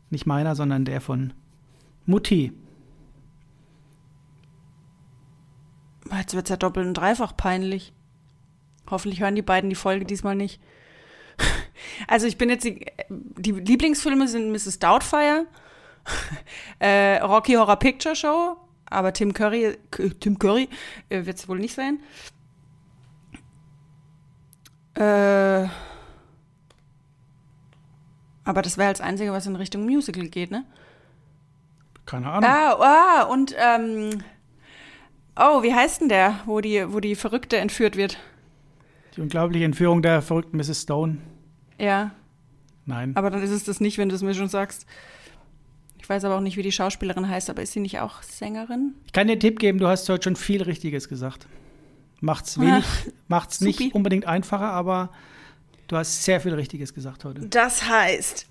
[0.09, 1.33] Nicht meiner, sondern der von
[2.05, 2.51] Mutti.
[6.17, 7.93] Jetzt wird es ja doppelt und dreifach peinlich.
[8.91, 10.59] Hoffentlich hören die beiden die Folge diesmal nicht.
[12.07, 14.77] Also ich bin jetzt die, die Lieblingsfilme sind Mrs.
[14.77, 15.47] Doubtfire,
[16.79, 19.77] äh, Rocky Horror Picture Show, aber Tim Curry,
[20.19, 20.69] Tim Curry
[21.09, 21.99] äh, wird es wohl nicht sein.
[24.93, 25.67] Äh,
[28.43, 30.65] aber das wäre das Einzige, was in Richtung Musical geht, ne?
[32.05, 32.49] Keine Ahnung.
[32.49, 34.23] Ah, ah und ähm,
[35.35, 38.17] oh, wie heißt denn der, wo die, wo die Verrückte entführt wird?
[39.15, 40.83] Die unglaubliche Entführung der verrückten Mrs.
[40.83, 41.17] Stone.
[41.77, 42.11] Ja,
[42.85, 43.15] Nein.
[43.15, 44.85] aber dann ist es das nicht, wenn du es mir schon sagst.
[45.99, 48.95] Ich weiß aber auch nicht, wie die Schauspielerin heißt, aber ist sie nicht auch Sängerin?
[49.05, 51.47] Ich kann dir einen Tipp geben, du hast heute schon viel Richtiges gesagt.
[52.19, 52.85] Macht's wenig,
[53.27, 53.83] macht's supi.
[53.83, 55.11] nicht unbedingt einfacher, aber
[55.87, 57.47] du hast sehr viel Richtiges gesagt heute.
[57.47, 58.47] Das heißt,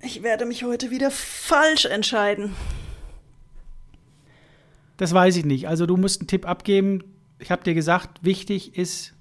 [0.00, 2.54] ich werde mich heute wieder falsch entscheiden.
[4.96, 5.68] Das weiß ich nicht.
[5.68, 7.02] Also du musst einen Tipp abgeben.
[7.38, 9.13] Ich habe dir gesagt, wichtig ist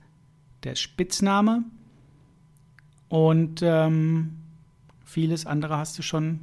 [0.64, 1.64] der Spitzname
[3.10, 4.38] und ähm,
[5.04, 6.40] vieles andere hast du schon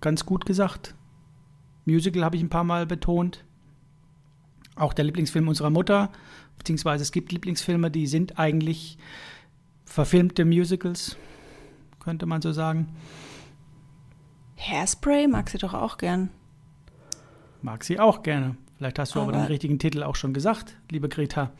[0.00, 0.94] ganz gut gesagt.
[1.84, 3.44] Musical habe ich ein paar Mal betont.
[4.74, 6.10] Auch der Lieblingsfilm unserer Mutter,
[6.58, 8.98] beziehungsweise es gibt Lieblingsfilme, die sind eigentlich
[9.84, 11.16] verfilmte Musicals,
[12.00, 12.88] könnte man so sagen.
[14.58, 16.30] Hairspray mag sie doch auch gern.
[17.62, 18.56] Mag sie auch gerne.
[18.76, 21.52] Vielleicht hast du aber, Aber- den richtigen Titel auch schon gesagt, liebe Greta.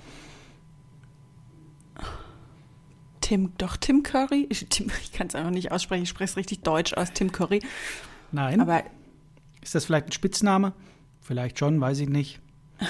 [3.27, 4.47] Tim, doch Tim Curry?
[4.51, 4.63] Ich,
[5.03, 7.61] ich kann es einfach nicht aussprechen, ich spreche es richtig deutsch aus, Tim Curry.
[8.31, 8.61] Nein.
[8.61, 8.85] Aber
[9.63, 10.73] Ist das vielleicht ein Spitzname?
[11.23, 12.39] Vielleicht schon, weiß ich nicht.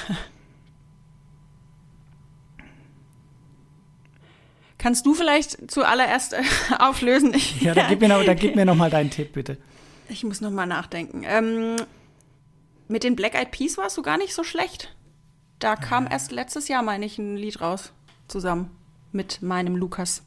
[4.76, 6.42] kannst du vielleicht zuallererst äh,
[6.78, 7.32] auflösen?
[7.32, 9.56] Ich, Ja, dann gib mir noch, dann gib mir noch mal deinen Tipp, bitte.
[10.10, 11.22] ich muss noch mal nachdenken.
[11.24, 11.76] Ähm,
[12.88, 14.94] mit den Black Eyed Peas warst du gar nicht so schlecht.
[15.60, 17.94] Da kam erst letztes Jahr, meine ich, ein Lied raus.
[18.28, 18.70] Zusammen
[19.16, 20.22] mit meinem Lukas.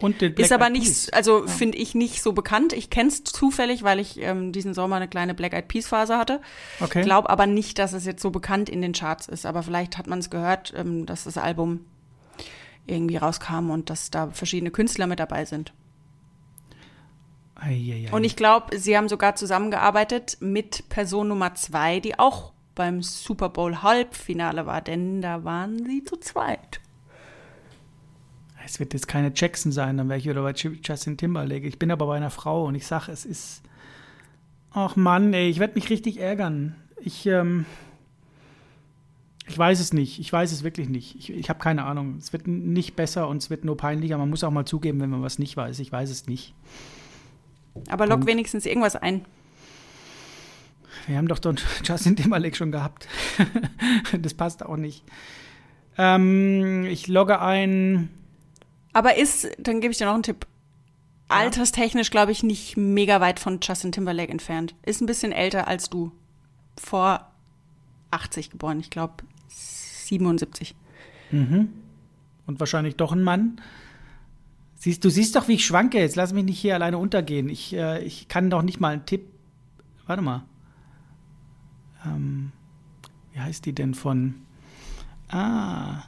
[0.00, 2.72] Und den Black ist aber nicht, also finde ich nicht so bekannt.
[2.72, 6.16] Ich kenne es zufällig, weil ich ähm, diesen Sommer eine kleine Black Eyed Peas Phase
[6.16, 6.40] hatte.
[6.80, 7.02] Okay.
[7.02, 9.44] Glaube aber nicht, dass es jetzt so bekannt in den Charts ist.
[9.44, 11.84] Aber vielleicht hat man es gehört, ähm, dass das Album
[12.86, 15.72] irgendwie rauskam und dass da verschiedene Künstler mit dabei sind.
[17.56, 18.10] Eieiei.
[18.10, 23.50] Und ich glaube, sie haben sogar zusammengearbeitet mit Person Nummer zwei, die auch beim Super
[23.50, 26.80] Bowl Halbfinale war, denn da waren sie zu zweit.
[28.70, 31.66] Es wird jetzt keine Jackson sein, dann wäre ich wieder bei Justin Timberlake.
[31.66, 33.62] Ich bin aber bei einer Frau und ich sage, es ist.
[34.72, 36.76] Ach Mann, ey, ich werde mich richtig ärgern.
[37.00, 37.66] Ich, ähm,
[39.48, 40.20] ich weiß es nicht.
[40.20, 41.16] Ich weiß es wirklich nicht.
[41.16, 42.16] Ich, ich habe keine Ahnung.
[42.18, 44.16] Es wird nicht besser und es wird nur peinlicher.
[44.18, 45.80] Man muss auch mal zugeben, wenn man was nicht weiß.
[45.80, 46.54] Ich weiß es nicht.
[47.88, 49.22] Aber lock wenigstens irgendwas ein.
[51.08, 53.08] Wir haben doch Don Justin Timberlake schon gehabt.
[54.20, 55.02] das passt auch nicht.
[55.98, 58.10] Ähm, ich logge ein.
[58.92, 60.46] Aber ist, dann gebe ich dir noch einen Tipp.
[61.28, 64.74] Alterstechnisch, glaube ich, nicht mega weit von Justin Timberlake entfernt.
[64.84, 66.10] Ist ein bisschen älter als du.
[66.76, 67.30] Vor
[68.10, 70.74] 80 geboren, ich glaube 77.
[71.30, 71.68] Mhm.
[72.46, 73.60] Und wahrscheinlich doch ein Mann.
[74.74, 75.98] Siehst, du siehst doch, wie ich schwanke.
[75.98, 77.48] Jetzt lass mich nicht hier alleine untergehen.
[77.48, 79.26] Ich, äh, ich kann doch nicht mal einen Tipp.
[80.06, 80.42] Warte mal.
[82.04, 82.50] Ähm,
[83.32, 84.34] wie heißt die denn von.
[85.28, 86.02] Ah.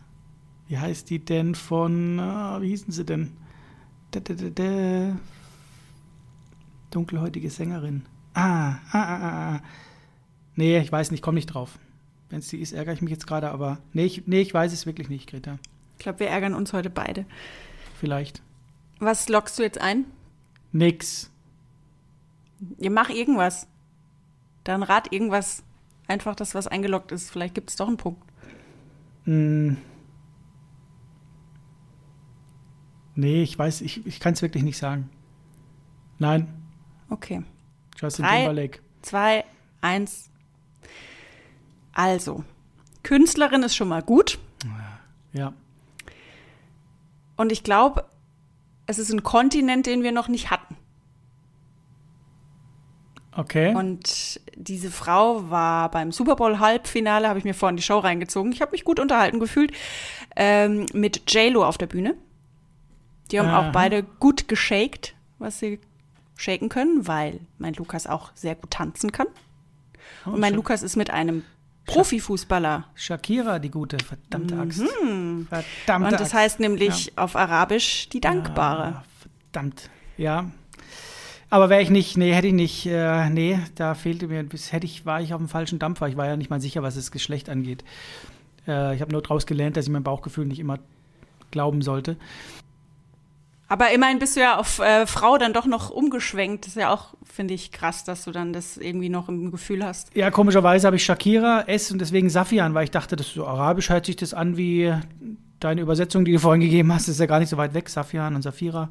[0.72, 2.18] Wie heißt die denn von.
[2.18, 3.37] ah, wie hießen sie denn?
[4.11, 5.18] Da, da, da, da.
[6.90, 8.06] Dunkelhäutige Sängerin.
[8.32, 9.61] Ah, ah, ah, ah, ah.
[10.56, 11.78] Nee, ich weiß nicht, komm nicht drauf.
[12.30, 14.72] Wenn es die ist, ärgere ich mich jetzt gerade, aber nee ich, nee, ich weiß
[14.72, 15.58] es wirklich nicht, Greta.
[15.98, 17.26] Ich glaube, wir ärgern uns heute beide.
[18.00, 18.40] Vielleicht.
[18.98, 20.06] Was lockst du jetzt ein?
[20.72, 21.30] Nix.
[22.78, 23.66] Ihr mach irgendwas.
[24.64, 25.64] Dann rat irgendwas.
[26.06, 27.30] Einfach das, was eingeloggt ist.
[27.30, 28.22] Vielleicht gibt es doch einen Punkt.
[29.24, 29.76] Hm.
[33.14, 35.11] Nee, ich weiß, ich, ich kann es wirklich nicht sagen.
[36.18, 36.48] Nein,
[37.12, 37.42] Okay.
[38.01, 38.38] Justin Drei.
[38.38, 38.79] Timberlake.
[39.03, 39.44] Zwei,
[39.83, 40.31] eins.
[41.92, 42.42] Also,
[43.03, 44.38] Künstlerin ist schon mal gut.
[45.35, 45.53] Ja.
[47.37, 48.07] Und ich glaube,
[48.87, 50.77] es ist ein Kontinent, den wir noch nicht hatten.
[53.35, 53.75] Okay.
[53.75, 58.53] Und diese Frau war beim Super Bowl Halbfinale, habe ich mir vorhin die Show reingezogen.
[58.53, 59.72] Ich habe mich gut unterhalten gefühlt
[60.37, 62.14] ähm, mit J-Lo auf der Bühne.
[63.32, 63.68] Die haben Aha.
[63.68, 65.80] auch beide gut geshakt, was sie
[66.36, 69.26] shaken können, weil mein Lukas auch sehr gut tanzen kann.
[70.26, 71.42] Oh, Und mein Sha- Lukas ist mit einem
[71.86, 72.84] Profifußballer.
[72.94, 74.80] Shakira, die gute, verdammte Axt.
[74.82, 76.04] Verdammte Mhm.
[76.04, 76.34] Und das Axt.
[76.34, 78.82] heißt nämlich auf Arabisch die Dankbare.
[78.90, 79.04] Ja,
[79.50, 79.90] verdammt.
[80.16, 80.50] Ja.
[81.50, 84.86] Aber wäre ich nicht, nee, hätte ich nicht, äh, nee, da fehlte mir, bis hätte
[84.86, 86.08] ich, war ich auf dem falschen Dampfer.
[86.08, 87.84] Ich war ja nicht mal sicher, was das Geschlecht angeht.
[88.66, 90.78] Äh, ich habe nur daraus gelernt, dass ich mein Bauchgefühl nicht immer
[91.50, 92.16] glauben sollte.
[93.72, 96.66] Aber immerhin bist du ja auf äh, Frau dann doch noch umgeschwenkt.
[96.66, 99.82] Das ist ja auch, finde ich, krass, dass du dann das irgendwie noch im Gefühl
[99.82, 100.14] hast.
[100.14, 103.46] Ja, komischerweise habe ich Shakira, S und deswegen Safian, weil ich dachte, das ist so
[103.46, 104.92] arabisch hört sich das an wie
[105.58, 107.88] deine Übersetzung, die du vorhin gegeben hast, ist ja gar nicht so weit weg.
[107.88, 108.90] Safian und Safira.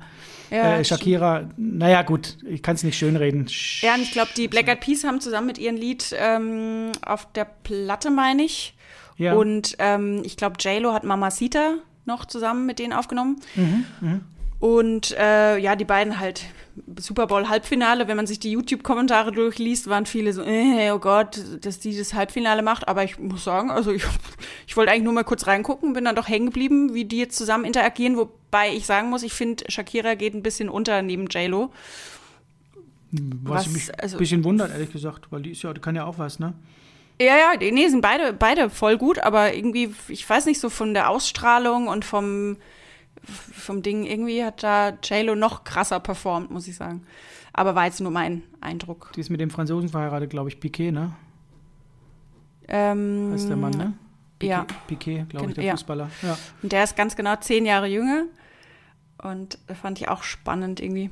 [0.50, 1.52] Ja, äh, Shakira.
[1.58, 3.46] Naja, gut, ich kann es nicht schönreden.
[3.82, 7.32] Ja, und ich glaube, die Black Eyed Peas haben zusammen mit ihrem Lied ähm, auf
[7.34, 8.76] der Platte, meine ich.
[9.18, 9.34] Ja.
[9.34, 13.42] Und ähm, ich glaube, J-Lo hat Mamacita noch zusammen mit denen aufgenommen.
[13.54, 13.86] Mhm,
[14.62, 16.44] Und äh, ja, die beiden halt
[17.00, 18.08] Super Bowl Halbfinale.
[18.08, 22.14] Wenn man sich die YouTube-Kommentare durchliest, waren viele so, äh, oh Gott, dass die das
[22.14, 22.88] Halbfinale macht.
[22.88, 24.04] Aber ich muss sagen, also ich,
[24.68, 27.38] ich wollte eigentlich nur mal kurz reingucken, bin dann doch hängen geblieben, wie die jetzt
[27.38, 28.18] zusammen interagieren.
[28.18, 31.72] Wobei ich sagen muss, ich finde, Shakira geht ein bisschen unter neben J-Lo.
[33.12, 35.96] Was, Was, mich also- ein bisschen wundert, ehrlich gesagt, weil die ist ja, die kann
[35.96, 36.54] ja auch was, ne?
[37.20, 40.94] Ja, ja, nee, sind beide, beide voll gut, aber irgendwie, ich weiß nicht, so von
[40.94, 42.58] der Ausstrahlung und vom,
[43.24, 47.04] vom Ding, irgendwie hat da J-Lo noch krasser performt, muss ich sagen.
[47.54, 49.12] Aber war jetzt nur mein Eindruck.
[49.16, 51.14] Die ist mit dem Franzosen verheiratet, glaube ich, Piquet, ne?
[52.68, 53.94] Ähm, Heißt der Mann, ne?
[54.40, 54.66] Piquet, ja.
[54.88, 55.72] Piquet, glaube ich, der Ja.
[55.74, 56.10] Fußballer.
[56.22, 56.38] Ja.
[56.64, 58.24] Und der ist ganz genau zehn Jahre jünger.
[59.22, 61.12] Und fand ich auch spannend irgendwie.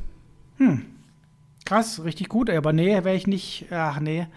[1.65, 4.28] Krass, richtig gut, aber nee, wäre ich nicht, ach nee.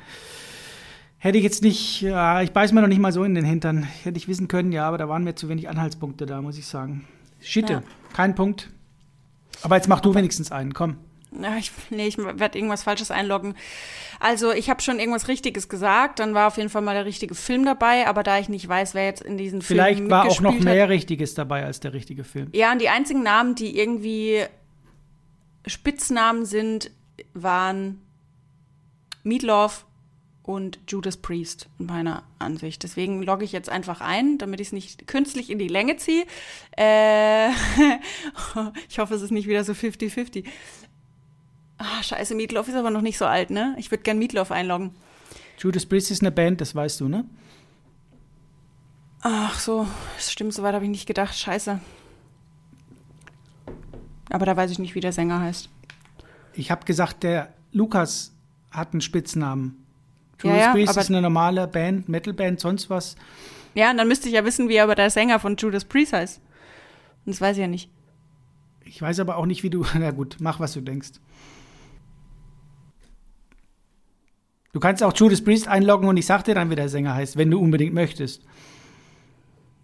[1.19, 3.85] Hätte ich jetzt nicht, ja, ich beiß mir noch nicht mal so in den Hintern.
[3.85, 6.67] Hätte ich wissen können, ja, aber da waren mir zu wenig Anhaltspunkte da, muss ich
[6.67, 7.07] sagen.
[7.43, 7.83] Schitte, Ja.
[8.15, 8.71] kein Punkt.
[9.63, 10.97] Aber jetzt mach du wenigstens einen, komm.
[11.41, 13.55] Ja, ich, nee, ich werde irgendwas Falsches einloggen.
[14.21, 16.19] Also, ich habe schon irgendwas Richtiges gesagt.
[16.19, 18.07] Dann war auf jeden Fall mal der richtige Film dabei.
[18.07, 20.83] Aber da ich nicht weiß, wer jetzt in diesen Film Vielleicht war auch noch mehr
[20.85, 22.49] Hat, Richtiges dabei als der richtige Film.
[22.53, 24.43] ja, und die einzigen Namen, die irgendwie
[25.67, 26.91] Spitznamen sind,
[27.35, 28.01] waren
[29.23, 29.87] Meatloaf
[30.43, 32.83] und Judas Priest, in meiner Ansicht.
[32.83, 36.25] Deswegen logge ich jetzt einfach ein, damit ich es nicht künstlich in die Länge ziehe.
[36.77, 37.51] Äh,
[38.89, 40.45] ich hoffe, es ist nicht wieder so 50-50.
[41.79, 43.75] Ah, scheiße, Meatloaf ist aber noch nicht so alt, ne?
[43.79, 44.95] Ich würde gern Meatloaf einloggen.
[45.59, 47.25] Judas Priest ist eine Band, das weißt du, ne?
[49.21, 51.37] Ach so, das stimmt, so weit habe ich nicht gedacht.
[51.37, 51.81] Scheiße.
[54.31, 55.69] Aber da weiß ich nicht, wie der Sänger heißt.
[56.55, 58.35] Ich habe gesagt, der Lukas
[58.71, 59.82] hat einen Spitznamen.
[60.43, 63.17] Ja, Judas ja, Priest aber- ist eine normale Band, Metalband, sonst was.
[63.75, 66.41] Ja, und dann müsste ich ja wissen, wie aber der Sänger von Judas Priest heißt.
[67.25, 67.89] Und das weiß ich ja nicht.
[68.85, 69.87] Ich weiß aber auch nicht, wie du.
[69.99, 71.13] Na gut, mach, was du denkst.
[74.73, 77.37] Du kannst auch Judas Priest einloggen und ich sag dir dann, wie der Sänger heißt,
[77.37, 78.43] wenn du unbedingt möchtest.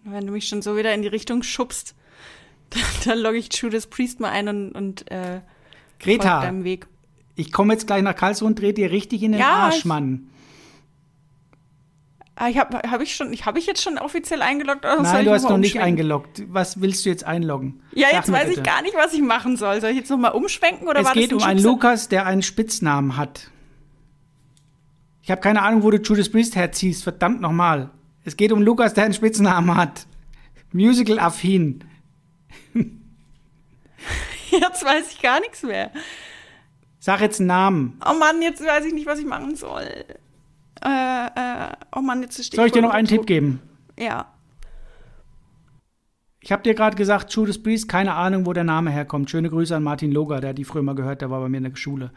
[0.03, 1.95] Wenn du mich schon so wieder in die Richtung schubst,
[2.71, 5.41] dann, dann logge ich Judas Priest mal ein und, und äh,
[5.99, 6.87] Greta, deinem Weg.
[7.35, 10.29] ich komme jetzt gleich nach Karlsruhe und dreh dir richtig in den Ja, Arsch, Mann.
[12.41, 15.25] Ah, ich habe hab ich schon, ich habe ich jetzt schon offiziell eingeloggt Nein, ich
[15.25, 16.41] du hast noch nicht eingeloggt.
[16.47, 17.83] Was willst du jetzt einloggen?
[17.93, 18.61] Ja, Sag jetzt weiß ich bitte.
[18.61, 19.81] gar nicht, was ich machen soll.
[19.81, 21.63] Soll ich jetzt noch mal umschwenken oder Es geht um ein einen?
[21.63, 23.51] Lukas, der einen Spitznamen hat.
[25.21, 27.03] Ich habe keine Ahnung, wo du Judas Priest herziehst.
[27.03, 27.89] Verdammt nochmal.
[28.23, 30.07] Es geht um Lukas, der einen Spitznamen hat.
[30.71, 31.83] Musical-affin.
[34.49, 35.91] Jetzt weiß ich gar nichts mehr.
[36.99, 38.01] Sag jetzt einen Namen.
[38.09, 40.05] Oh Mann, jetzt weiß ich nicht, was ich machen soll.
[40.83, 43.61] Äh, äh, oh Mann, jetzt steht Soll ich dir noch einen Tipp geben?
[43.97, 44.33] Ja.
[46.41, 49.29] Ich habe dir gerade gesagt, Judas Priest, keine Ahnung, wo der Name herkommt.
[49.29, 51.57] Schöne Grüße an Martin Loger, der hat die früher mal gehört, der war bei mir
[51.57, 52.11] in der Schule.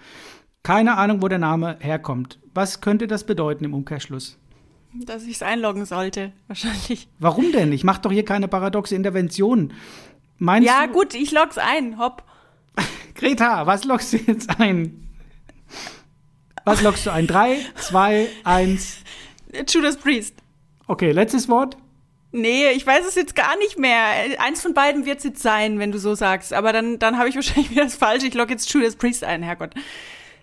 [0.63, 2.39] Keine Ahnung, wo der Name herkommt.
[2.55, 4.39] Was könnte das bedeuten im Umkehrschluss?
[5.07, 7.09] Dass ich es einloggen sollte, wahrscheinlich.
[7.19, 7.73] Warum denn?
[7.73, 9.73] Ich mache doch hier keine paradoxe Intervention.
[10.39, 11.99] Meinst Ja, du, gut, ich log's ein.
[11.99, 12.23] Hopp.
[13.15, 15.09] Greta, was loggst du jetzt ein?
[16.65, 17.27] Was loggst du ein?
[17.27, 18.99] Drei, zwei, eins.
[19.69, 20.35] Judas Priest.
[20.87, 21.77] Okay, letztes Wort.
[22.35, 24.05] Nee, ich weiß es jetzt gar nicht mehr.
[24.39, 26.53] Eins von beiden wird es jetzt sein, wenn du so sagst.
[26.55, 28.27] Aber dann, dann habe ich wahrscheinlich wieder das Falsche.
[28.27, 29.75] Ich logge jetzt Judas Priest ein, Herrgott.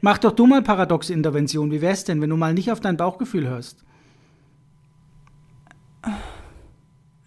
[0.01, 1.71] Mach doch du mal paradoxe Intervention.
[1.71, 3.83] Wie wär's denn, wenn du mal nicht auf dein Bauchgefühl hörst?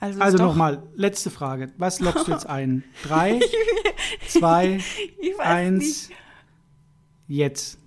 [0.00, 1.72] Also, Also nochmal, letzte Frage.
[1.76, 2.82] Was loggst du jetzt ein?
[3.04, 3.40] Drei,
[4.28, 4.80] zwei,
[5.38, 6.10] eins, nicht.
[7.28, 7.78] jetzt.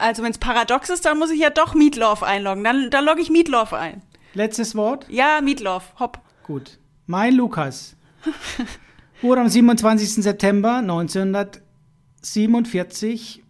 [0.00, 2.64] Also, wenn es paradox ist, dann muss ich ja doch Meatloaf einloggen.
[2.64, 4.02] Dann, dann logge ich Meatloaf ein.
[4.34, 5.06] Letztes Wort?
[5.08, 5.94] Ja, Meatloaf.
[5.98, 6.20] Hopp.
[6.44, 6.78] Gut.
[7.06, 7.96] Mein Lukas
[9.22, 10.22] wurde am 27.
[10.22, 13.42] September 1947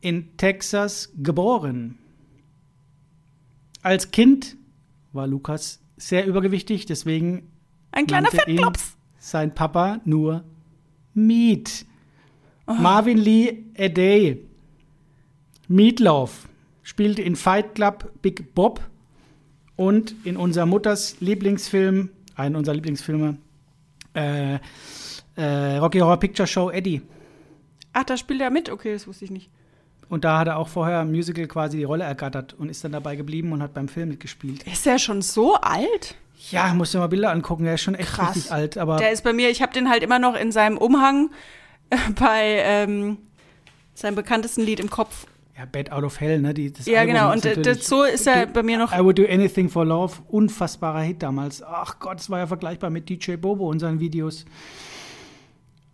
[0.00, 1.98] in Texas geboren.
[3.82, 4.56] Als Kind
[5.12, 7.50] war Lukas sehr übergewichtig, deswegen
[7.92, 8.96] Ein kleiner Fettklops.
[9.18, 10.44] sein Papa nur
[11.14, 11.86] Meat.
[12.66, 14.46] Marvin Lee Adey,
[15.70, 16.48] Meatloaf,
[16.82, 18.80] spielte in Fight Club Big Bob
[19.76, 23.36] und in unserer Mutters Lieblingsfilm, einen unserer Lieblingsfilme,
[24.14, 24.58] äh,
[25.36, 27.02] äh, Rocky Horror Picture Show Eddie.
[27.92, 28.68] Ach, da spielt er mit?
[28.68, 29.48] Okay, das wusste ich nicht.
[30.08, 32.90] Und da hat er auch vorher im Musical quasi die Rolle ergattert und ist dann
[32.90, 34.64] dabei geblieben und hat beim Film mitgespielt.
[34.64, 36.16] Ist er schon so alt?
[36.50, 38.34] Ja, musst du mal Bilder angucken, der ist schon echt Krass.
[38.34, 38.76] richtig alt.
[38.76, 41.30] Aber Der ist bei mir, ich habe den halt immer noch in seinem Umhang
[41.90, 43.18] äh, bei ähm,
[43.94, 45.26] seinem bekanntesten Lied im Kopf.
[45.60, 46.54] Ja, Bad Out of Hell, ne?
[46.54, 47.32] Die, das Ja, Album genau.
[47.32, 48.92] Und äh, so ist er bei mir noch.
[48.92, 51.62] I Would Do Anything for Love, unfassbarer Hit damals.
[51.62, 54.46] Ach Gott, das war ja vergleichbar mit DJ Bobo und seinen Videos.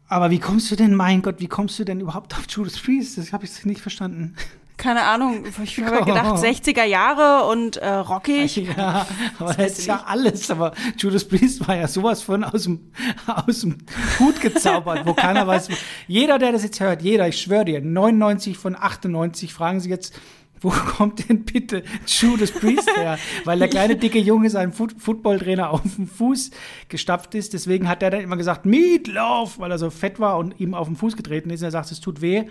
[0.08, 3.18] Aber wie kommst du denn, mein Gott, wie kommst du denn überhaupt auf Judas Priest?
[3.18, 4.36] Das habe ich nicht verstanden.
[4.76, 5.44] Keine Ahnung.
[5.62, 8.56] Ich habe gedacht, 60er Jahre und äh, rockig.
[8.56, 9.06] Ja,
[9.38, 10.50] aber das weißt ist ja alles.
[10.50, 12.90] Aber Judas Priest war ja sowas von aus dem,
[13.26, 13.78] aus dem
[14.18, 15.68] Hut gezaubert, wo keiner weiß.
[16.08, 20.14] Jeder, der das jetzt hört, jeder, ich schwöre dir, 99 von 98 fragen sich jetzt,
[20.60, 23.18] wo kommt denn bitte Judas Priest her?
[23.44, 26.50] Weil der kleine dicke Junge seinen Foot Footballtrainer auf den Fuß
[26.88, 27.52] gestapft ist.
[27.54, 30.86] Deswegen hat er dann immer gesagt, Meatloaf, weil er so fett war und ihm auf
[30.86, 31.62] den Fuß getreten ist.
[31.62, 32.44] Er sagt, es tut weh.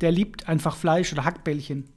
[0.00, 1.88] Der liebt einfach Fleisch oder Hackbällchen.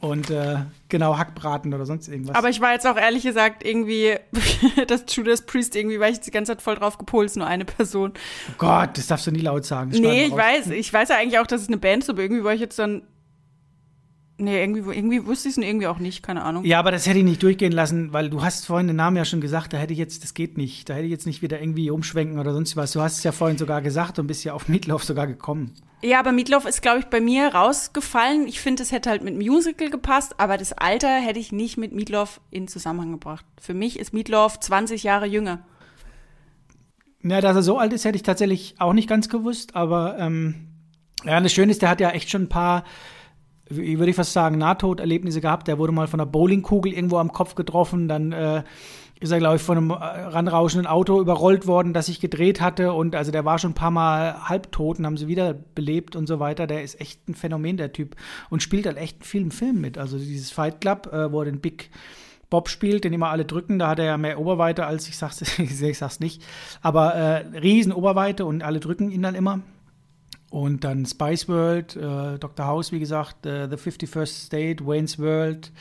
[0.00, 2.36] Und äh, genau, Hackbraten oder sonst irgendwas.
[2.36, 4.14] Aber ich war jetzt auch ehrlich gesagt irgendwie,
[4.86, 8.12] dass Judas Priest irgendwie, weil ich die ganze Zeit voll drauf gepolt, nur eine Person.
[8.50, 9.90] Oh Gott, das darfst du nie laut sagen.
[9.90, 10.38] Das Nee, ich raus.
[10.38, 10.70] weiß.
[10.70, 12.78] Ich weiß ja eigentlich auch, dass es eine Band ist, aber irgendwie war ich jetzt
[12.78, 13.02] dann.
[14.38, 16.62] Nee, irgendwie, irgendwie wusste ich es irgendwie auch nicht, keine Ahnung.
[16.66, 19.24] Ja, aber das hätte ich nicht durchgehen lassen, weil du hast vorhin den Namen ja
[19.24, 20.90] schon gesagt, da hätte ich jetzt, das geht nicht.
[20.90, 22.92] Da hätte ich jetzt nicht wieder irgendwie umschwenken oder sonst was.
[22.92, 25.72] Du hast es ja vorhin sogar gesagt und bist ja auf Meatloaf sogar gekommen.
[26.06, 28.46] Ja, aber Meatloaf ist, glaube ich, bei mir rausgefallen.
[28.46, 31.90] Ich finde, es hätte halt mit Musical gepasst, aber das Alter hätte ich nicht mit
[31.90, 33.44] Meatloaf in Zusammenhang gebracht.
[33.60, 35.64] Für mich ist Meatloaf 20 Jahre jünger.
[37.24, 40.68] Ja, dass er so alt ist, hätte ich tatsächlich auch nicht ganz gewusst, aber ähm,
[41.24, 42.84] ja, das Schöne ist, der hat ja echt schon ein paar,
[43.68, 45.66] wie würde ich fast sagen, Nahtoderlebnisse gehabt.
[45.66, 48.62] Der wurde mal von einer Bowlingkugel irgendwo am Kopf getroffen, dann äh,
[49.18, 52.92] ist er, glaube ich, von einem äh, ranrauschenden Auto überrollt worden, das sich gedreht hatte.
[52.92, 56.26] Und also der war schon ein paar Mal halbtot und haben sie wieder belebt und
[56.26, 56.66] so weiter.
[56.66, 58.16] Der ist echt ein Phänomen, der Typ.
[58.50, 59.96] Und spielt halt echt in vielen Filmen mit.
[59.96, 61.90] Also dieses Fight Club, äh, wo er den Big
[62.50, 65.40] Bob spielt, den immer alle drücken, da hat er ja mehr Oberweite als ich sag's,
[65.58, 66.42] ich sag's nicht.
[66.82, 69.60] Aber äh, riesen Oberweite und alle drücken ihn dann immer.
[70.50, 72.66] Und dann Spice World, äh, Dr.
[72.66, 75.72] House, wie gesagt, äh, The 51st State, Wayne's World,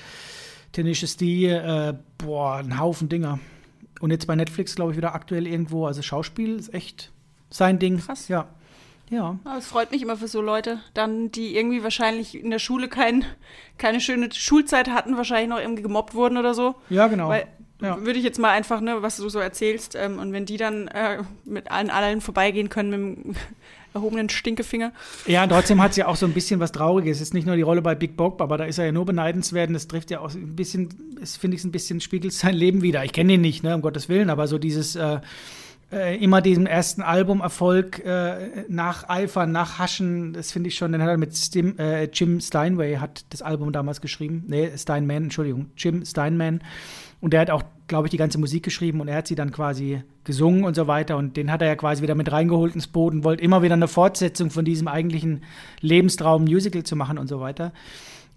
[0.75, 3.39] Tenacious D, äh, boah, ein Haufen Dinger.
[4.01, 5.85] Und jetzt bei Netflix, glaube ich, wieder aktuell irgendwo.
[5.85, 7.11] Also Schauspiel ist echt
[7.49, 7.99] sein Ding.
[7.99, 8.27] Krass.
[8.27, 8.47] Ja.
[9.09, 9.39] Ja.
[9.45, 12.89] Aber es freut mich immer für so Leute, dann, die irgendwie wahrscheinlich in der Schule
[12.89, 13.23] kein,
[13.77, 16.75] keine schöne Schulzeit hatten, wahrscheinlich noch irgendwie gemobbt wurden oder so.
[16.89, 17.29] Ja, genau.
[17.29, 17.47] Weil,
[17.81, 17.99] Ja.
[18.03, 20.87] würde ich jetzt mal einfach, ne, was du so erzählst, ähm, und wenn die dann
[20.87, 23.35] äh, mit allen allen vorbeigehen können mit dem
[23.95, 24.91] erhobenen Stinkefinger.
[25.25, 27.17] Ja, und trotzdem hat es ja auch so ein bisschen was Trauriges.
[27.17, 29.05] Es ist nicht nur die Rolle bei Big Bob, aber da ist er ja nur
[29.05, 29.69] beneidenswert.
[29.69, 30.89] und Das trifft ja auch ein bisschen,
[31.21, 33.03] es finde ich ein bisschen, spiegelt sein Leben wieder.
[33.03, 35.19] Ich kenne ihn nicht, ne, um Gottes Willen, aber so dieses, äh,
[35.91, 41.17] äh, immer diesem ersten Albumerfolg äh, nacheifern, nachhaschen, das finde ich schon, den hat er
[41.17, 44.43] mit Stim, äh, Jim Steinway, hat das Album damals geschrieben.
[44.47, 46.61] Nee, Steinman, Entschuldigung, Jim Steinman.
[47.21, 49.51] Und der hat auch, glaube ich, die ganze Musik geschrieben und er hat sie dann
[49.51, 51.17] quasi gesungen und so weiter.
[51.17, 53.73] Und den hat er ja quasi wieder mit reingeholt ins Boot und wollte immer wieder
[53.73, 55.43] eine Fortsetzung von diesem eigentlichen
[55.81, 57.71] Lebenstraum Musical zu machen und so weiter.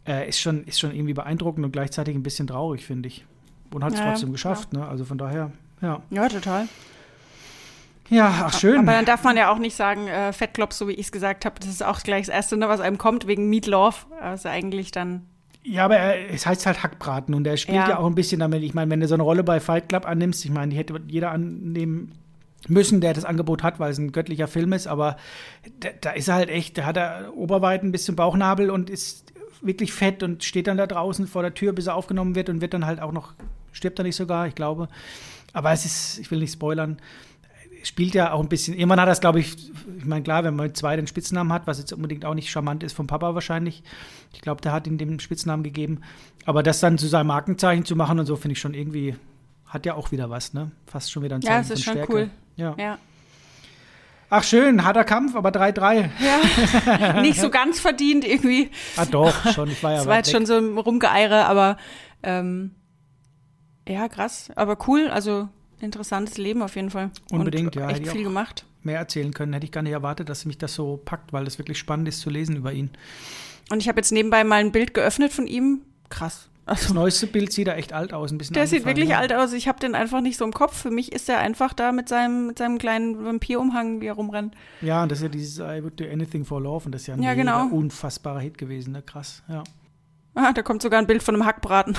[0.06, 3.26] Äh, ist, schon, ist schon irgendwie beeindruckend und gleichzeitig ein bisschen traurig, finde ich.
[3.70, 4.86] Und hat es Ja, trotzdem geschafft, ne?
[4.86, 5.50] Also von daher,
[5.82, 6.00] ja.
[6.10, 6.68] Ja, total.
[8.10, 8.78] Ja, ach schön.
[8.78, 11.44] Aber dann darf man ja auch nicht sagen, äh, Fettklops, so wie ich es gesagt
[11.44, 14.06] habe, das ist auch gleich das Erste, ne, was einem kommt, wegen Meatloaf.
[14.20, 15.26] Also eigentlich dann,
[15.70, 17.90] Ja, aber er, es heißt halt Hackbraten und er spielt ja.
[17.90, 17.98] Ja.
[17.98, 18.62] auch ein bisschen damit.
[18.62, 20.98] Ich meine, wenn du so eine Rolle bei Fight Club annimmst, ich meine, die hätte
[21.08, 22.12] jeder annehmen
[22.68, 25.16] müssen, der das Angebot hat, weil es ein göttlicher Film ist, aber
[25.80, 29.32] da, da ist er halt echt, da hat er Oberweiten bis zum Bauchnabel und ist
[29.60, 32.60] wirklich fett und steht dann da draußen vor der Tür, bis er aufgenommen wird und
[32.60, 33.34] wird dann halt auch noch,
[33.72, 34.88] stirbt er nicht sogar, ich glaube.
[35.52, 36.98] Aber es ist, ich will nicht spoilern,
[37.82, 39.56] spielt ja auch ein bisschen, irgendwann hat es, glaube ich,
[39.98, 42.82] ich meine, klar, wenn man zwei den Spitznamen hat, was jetzt unbedingt auch nicht charmant
[42.82, 43.82] ist vom Papa wahrscheinlich.
[44.32, 46.00] Ich glaube, der hat ihm den Spitznamen gegeben.
[46.44, 49.16] Aber das dann zu seinem Markenzeichen zu machen und so, finde ich schon irgendwie,
[49.66, 50.70] hat ja auch wieder was, ne?
[50.86, 52.12] Fast schon wieder ein Zeichen ja, es ist von schon Stärke.
[52.12, 52.30] cool.
[52.56, 52.74] Ja.
[52.78, 52.98] Ja.
[54.30, 56.10] Ach schön, harter Kampf, aber 3-3.
[56.20, 57.20] ja.
[57.22, 58.70] nicht so ganz verdient irgendwie.
[58.96, 60.36] Ah doch, schon, ich war ja Es war weit jetzt weg.
[60.36, 61.78] schon so ein Rumgeeire, aber
[62.22, 62.72] ähm,
[63.88, 64.50] ja, krass.
[64.54, 65.48] Aber cool, also
[65.80, 67.10] interessantes Leben auf jeden Fall.
[67.30, 68.64] Unbedingt, Und ja, hätte Echt viel gemacht.
[68.82, 69.52] mehr erzählen können.
[69.52, 72.20] Hätte ich gar nicht erwartet, dass mich das so packt, weil das wirklich spannend ist
[72.20, 72.90] zu lesen über ihn.
[73.70, 75.82] Und ich habe jetzt nebenbei mal ein Bild geöffnet von ihm.
[76.08, 76.48] Krass.
[76.66, 79.18] Das Also, neueste Bild sieht da echt alt aus, ein bisschen der sieht wirklich ja.
[79.18, 79.54] alt aus.
[79.54, 80.76] Ich habe den einfach nicht so im Kopf.
[80.82, 84.54] Für mich ist er einfach da mit seinem, mit seinem kleinen Vampirumhang, wie er rumrennt.
[84.82, 87.06] Ja, und das ist ja dieses I would do anything for love und das ist
[87.06, 87.68] ja ein Ja, genau.
[87.68, 89.00] unfassbarer Hit gewesen, ne?
[89.02, 89.64] Krass, ja.
[90.34, 91.96] Ah, da kommt sogar ein Bild von einem Hackbraten.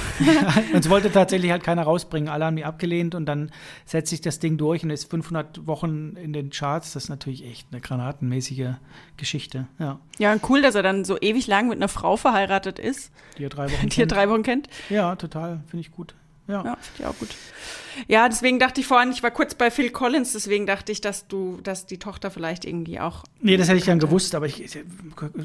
[0.73, 2.29] Und es wollte tatsächlich halt keiner rausbringen.
[2.29, 3.51] Alle haben die abgelehnt und dann
[3.85, 6.93] setzt sich das Ding durch und ist 500 Wochen in den Charts.
[6.93, 8.75] Das ist natürlich echt eine granatenmäßige
[9.17, 9.99] Geschichte, ja.
[10.19, 13.43] Ja, und cool, dass er dann so ewig lang mit einer Frau verheiratet ist, Die
[13.43, 14.11] ihr drei Wochen die er kennt.
[14.13, 14.69] drei Wochen kennt.
[14.89, 16.15] Ja, total, finde ich gut.
[16.49, 16.65] Ja.
[16.65, 17.29] Ja, finde ich auch gut.
[18.07, 21.27] Ja, deswegen dachte ich vorhin, ich war kurz bei Phil Collins, deswegen dachte ich, dass
[21.27, 23.23] du, dass die Tochter vielleicht irgendwie auch.
[23.39, 24.79] Nee, das hätte ich dann gewusst, aber ich, ich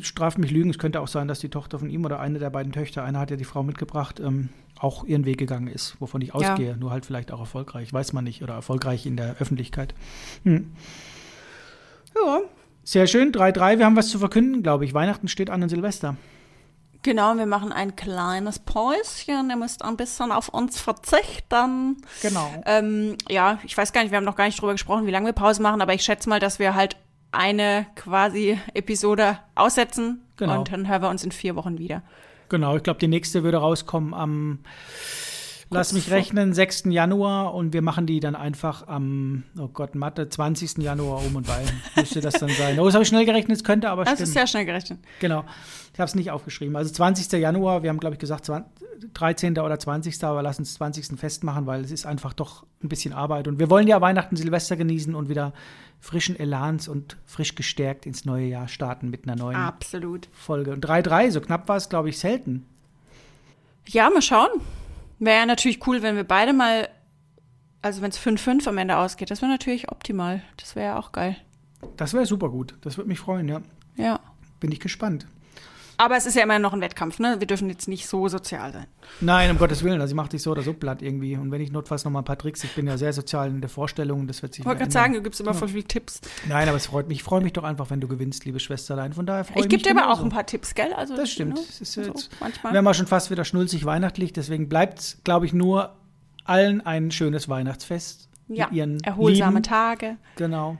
[0.02, 0.70] straf mich lügen.
[0.70, 3.18] Es könnte auch sein, dass die Tochter von ihm oder eine der beiden Töchter, einer
[3.20, 4.48] hat ja die Frau mitgebracht, ähm,
[4.78, 6.34] auch ihren Weg gegangen ist, wovon ich Ja.
[6.52, 6.76] ausgehe.
[6.76, 9.94] Nur halt vielleicht auch erfolgreich, weiß man nicht, oder erfolgreich in der Öffentlichkeit.
[10.44, 10.72] Hm.
[12.14, 12.40] Ja.
[12.82, 14.94] Sehr schön, 3-3, wir haben was zu verkünden, glaube ich.
[14.94, 16.16] Weihnachten steht an und Silvester.
[17.05, 19.50] Genau, wir machen ein kleines Päuschen.
[19.50, 21.98] Ihr müsst ein bisschen auf uns verzichten.
[22.22, 22.50] Genau.
[22.66, 25.26] Ähm, ja, ich weiß gar nicht, wir haben noch gar nicht drüber gesprochen, wie lange
[25.26, 26.96] wir Pause machen, aber ich schätze mal, dass wir halt
[27.30, 30.59] eine quasi Episode aussetzen Genau.
[30.61, 32.02] und dann hören wir uns in vier Wochen wieder.
[32.48, 34.61] Genau, ich glaube, die nächste würde rauskommen am,
[35.70, 36.84] lass mich rechnen, 6.
[36.86, 40.78] Januar und wir machen die dann einfach am, oh Gott, Mathe, 20.
[40.78, 41.64] Januar um und bei.
[41.96, 42.78] Müsste das dann sein.
[42.78, 44.28] Oh, das habe ich schnell gerechnet, es könnte aber Das stimmen.
[44.28, 44.98] ist sehr schnell gerechnet.
[45.20, 45.44] Genau.
[45.92, 46.74] Ich habe es nicht aufgeschrieben.
[46.76, 47.30] Also 20.
[47.40, 48.68] Januar, wir haben, glaube ich, gesagt 20,
[49.12, 49.58] 13.
[49.58, 50.24] oder 20.
[50.24, 51.18] Aber lass uns 20.
[51.18, 53.46] festmachen, weil es ist einfach doch ein bisschen Arbeit.
[53.46, 55.52] Und wir wollen ja Weihnachten, Silvester genießen und wieder
[56.00, 60.28] frischen Elans und frisch gestärkt ins neue Jahr starten mit einer neuen Absolut.
[60.32, 60.72] Folge.
[60.72, 62.66] Und 3-3, so knapp war es, glaube ich, selten.
[63.86, 64.50] Ja, mal schauen.
[65.18, 66.88] Wäre ja natürlich cool, wenn wir beide mal,
[67.82, 70.42] also wenn es 5-5 am Ende ausgeht, das wäre natürlich optimal.
[70.56, 71.36] Das wäre ja auch geil.
[71.96, 72.74] Das wäre super gut.
[72.80, 73.60] Das würde mich freuen, ja.
[73.96, 74.20] Ja.
[74.60, 75.26] Bin ich gespannt.
[75.97, 77.36] Aber es ist ja immer noch ein Wettkampf, ne?
[77.38, 78.86] Wir dürfen jetzt nicht so sozial sein.
[79.20, 80.01] Nein, um Gottes Willen.
[80.01, 81.36] Also ich mache dich so oder so platt irgendwie.
[81.36, 83.61] Und wenn ich notfalls noch mal ein paar Tricks, ich bin ja sehr sozial in
[83.61, 86.20] der Vorstellung, das wird sich Ich wollte gerade sagen, du gibst immer voll viele Tipps.
[86.49, 87.18] Nein, aber es freut mich.
[87.18, 89.12] Ich freue mich doch einfach, wenn du gewinnst, liebe Schwesterlein.
[89.12, 90.92] Von daher freue Ich ich gebe mich dir aber auch ein paar Tipps, gell?
[90.95, 91.55] Also, Das stimmt.
[91.55, 91.61] ne?
[91.61, 92.72] Ist so, jetzt, manchmal.
[92.72, 94.32] wären wir schon fast wieder schnulzig weihnachtlich.
[94.32, 95.95] Deswegen bleibt es, glaube ich, nur
[96.45, 98.28] allen ein schönes Weihnachtsfest.
[98.49, 98.68] ja,
[99.03, 99.62] erholsame Lieben.
[99.62, 100.76] Tage, Genau,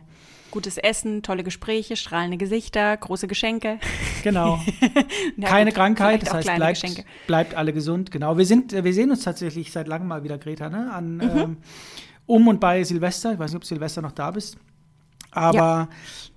[0.55, 3.79] gutes Essen, tolle Gespräche, strahlende Gesichter, große Geschenke.
[4.23, 4.59] genau.
[5.37, 7.05] Ja, Keine gut, Krankheit, das heißt, bleibt, Geschenke.
[7.27, 8.11] bleibt alle gesund.
[8.11, 8.39] Genau.
[8.39, 10.93] Wir, sind, wir sehen uns tatsächlich seit langem mal wieder, Greta, ne?
[10.93, 11.23] An, Mhm.
[11.37, 11.57] ähm,
[12.27, 13.33] um und bei Silvester.
[13.35, 14.57] Ich weiß nicht, ob Silvester noch da bist.
[15.33, 15.89] Aber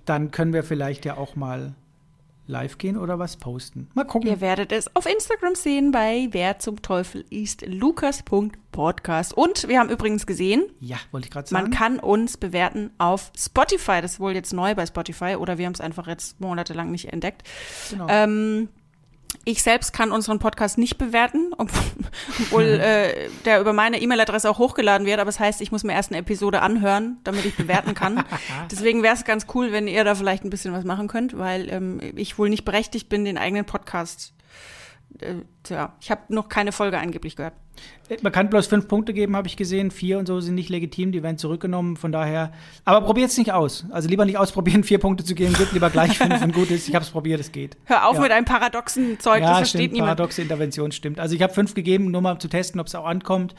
[0.04, 1.74] dann können wir vielleicht ja auch mal
[2.48, 3.88] live gehen oder was posten.
[3.94, 4.28] Mal gucken.
[4.28, 9.34] Ihr werdet es auf Instagram sehen bei wer zum Teufel ist lukas.podcast.
[9.34, 11.62] Und wir haben übrigens gesehen, Ja, wollte ich gerade sagen.
[11.64, 14.00] man kann uns bewerten auf Spotify.
[14.00, 17.12] Das ist wohl jetzt neu bei Spotify oder wir haben es einfach jetzt monatelang nicht
[17.12, 17.42] entdeckt.
[17.90, 18.06] genau.
[18.08, 18.68] Ähm,
[19.50, 21.70] ich selbst kann unseren Podcast nicht bewerten, ob-
[22.40, 25.18] obwohl äh, der über meine E-Mail-Adresse auch hochgeladen wird.
[25.20, 28.24] Aber das heißt, ich muss mir erst eine Episode anhören, damit ich bewerten kann.
[28.70, 31.70] Deswegen wäre es ganz cool, wenn ihr da vielleicht ein bisschen was machen könnt, weil
[31.72, 34.34] ähm, ich wohl nicht berechtigt bin, den eigenen Podcast.
[35.20, 37.54] Äh, tja, ich habe noch keine Folge angeblich gehört.
[38.22, 39.90] Man kann bloß fünf Punkte geben, habe ich gesehen.
[39.90, 41.96] Vier und so sind nicht legitim, die werden zurückgenommen.
[41.96, 42.52] Von daher,
[42.84, 43.84] aber probiert es nicht aus.
[43.90, 45.54] Also lieber nicht ausprobieren, vier Punkte zu geben.
[45.54, 46.88] Gebt lieber gleich fünf und gut ist.
[46.88, 47.76] Ich habe es probiert, es geht.
[47.84, 48.22] Hör auf Ja.
[48.22, 49.92] mit einem paradoxen Zeug, das ja, versteht stimmt.
[49.94, 50.16] niemand.
[50.16, 51.20] Paradoxe Intervention stimmt.
[51.20, 53.54] Also ich habe fünf gegeben, nur mal zu testen, ob es auch ankommt.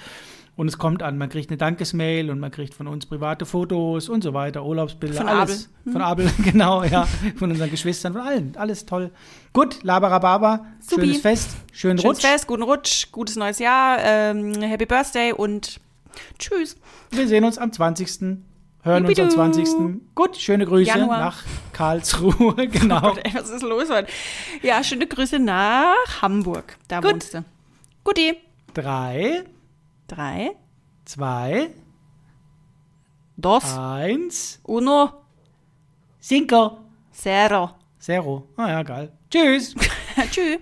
[0.55, 1.17] Und es kommt an.
[1.17, 5.17] Man kriegt eine Dankesmail und man kriegt von uns private Fotos und so weiter, Urlaubsbilder,
[5.17, 5.69] Von alles.
[5.83, 5.93] Abel.
[5.93, 7.07] Von Abel, genau, ja.
[7.37, 8.53] Von unseren Geschwistern, von allen.
[8.57, 9.11] Alles toll.
[9.53, 10.65] Gut, Labarababa.
[10.81, 11.01] Supi.
[11.01, 11.49] Schönes Fest.
[11.71, 12.25] Schönen Schönes Rutsch.
[12.25, 15.79] Fest, guten Rutsch, gutes neues Jahr, ähm, Happy Birthday und
[16.37, 16.75] tschüss.
[17.11, 18.37] Wir sehen uns am 20.
[18.81, 19.35] Hören uns am Jubidu.
[19.35, 19.67] 20.
[20.15, 21.19] Gut, schöne Grüße Januar.
[21.19, 21.43] nach
[21.73, 22.67] Karlsruhe.
[22.71, 23.01] genau.
[23.01, 24.09] Gott, ey, was ist los heute?
[24.61, 26.77] Ja, schöne Grüße nach Hamburg.
[26.87, 27.13] Da Gut.
[27.13, 27.43] wohnst du.
[28.03, 28.37] Guti.
[28.73, 29.43] Drei,
[30.09, 30.55] Drei,
[31.05, 31.69] zwei,
[33.37, 35.21] dos, eins, uno,
[36.19, 36.79] cinco,
[37.11, 37.75] zero.
[37.99, 38.47] zero.
[38.57, 39.13] Ah ja, geil.
[39.29, 39.75] Tschüss.
[40.31, 40.57] Tschüss.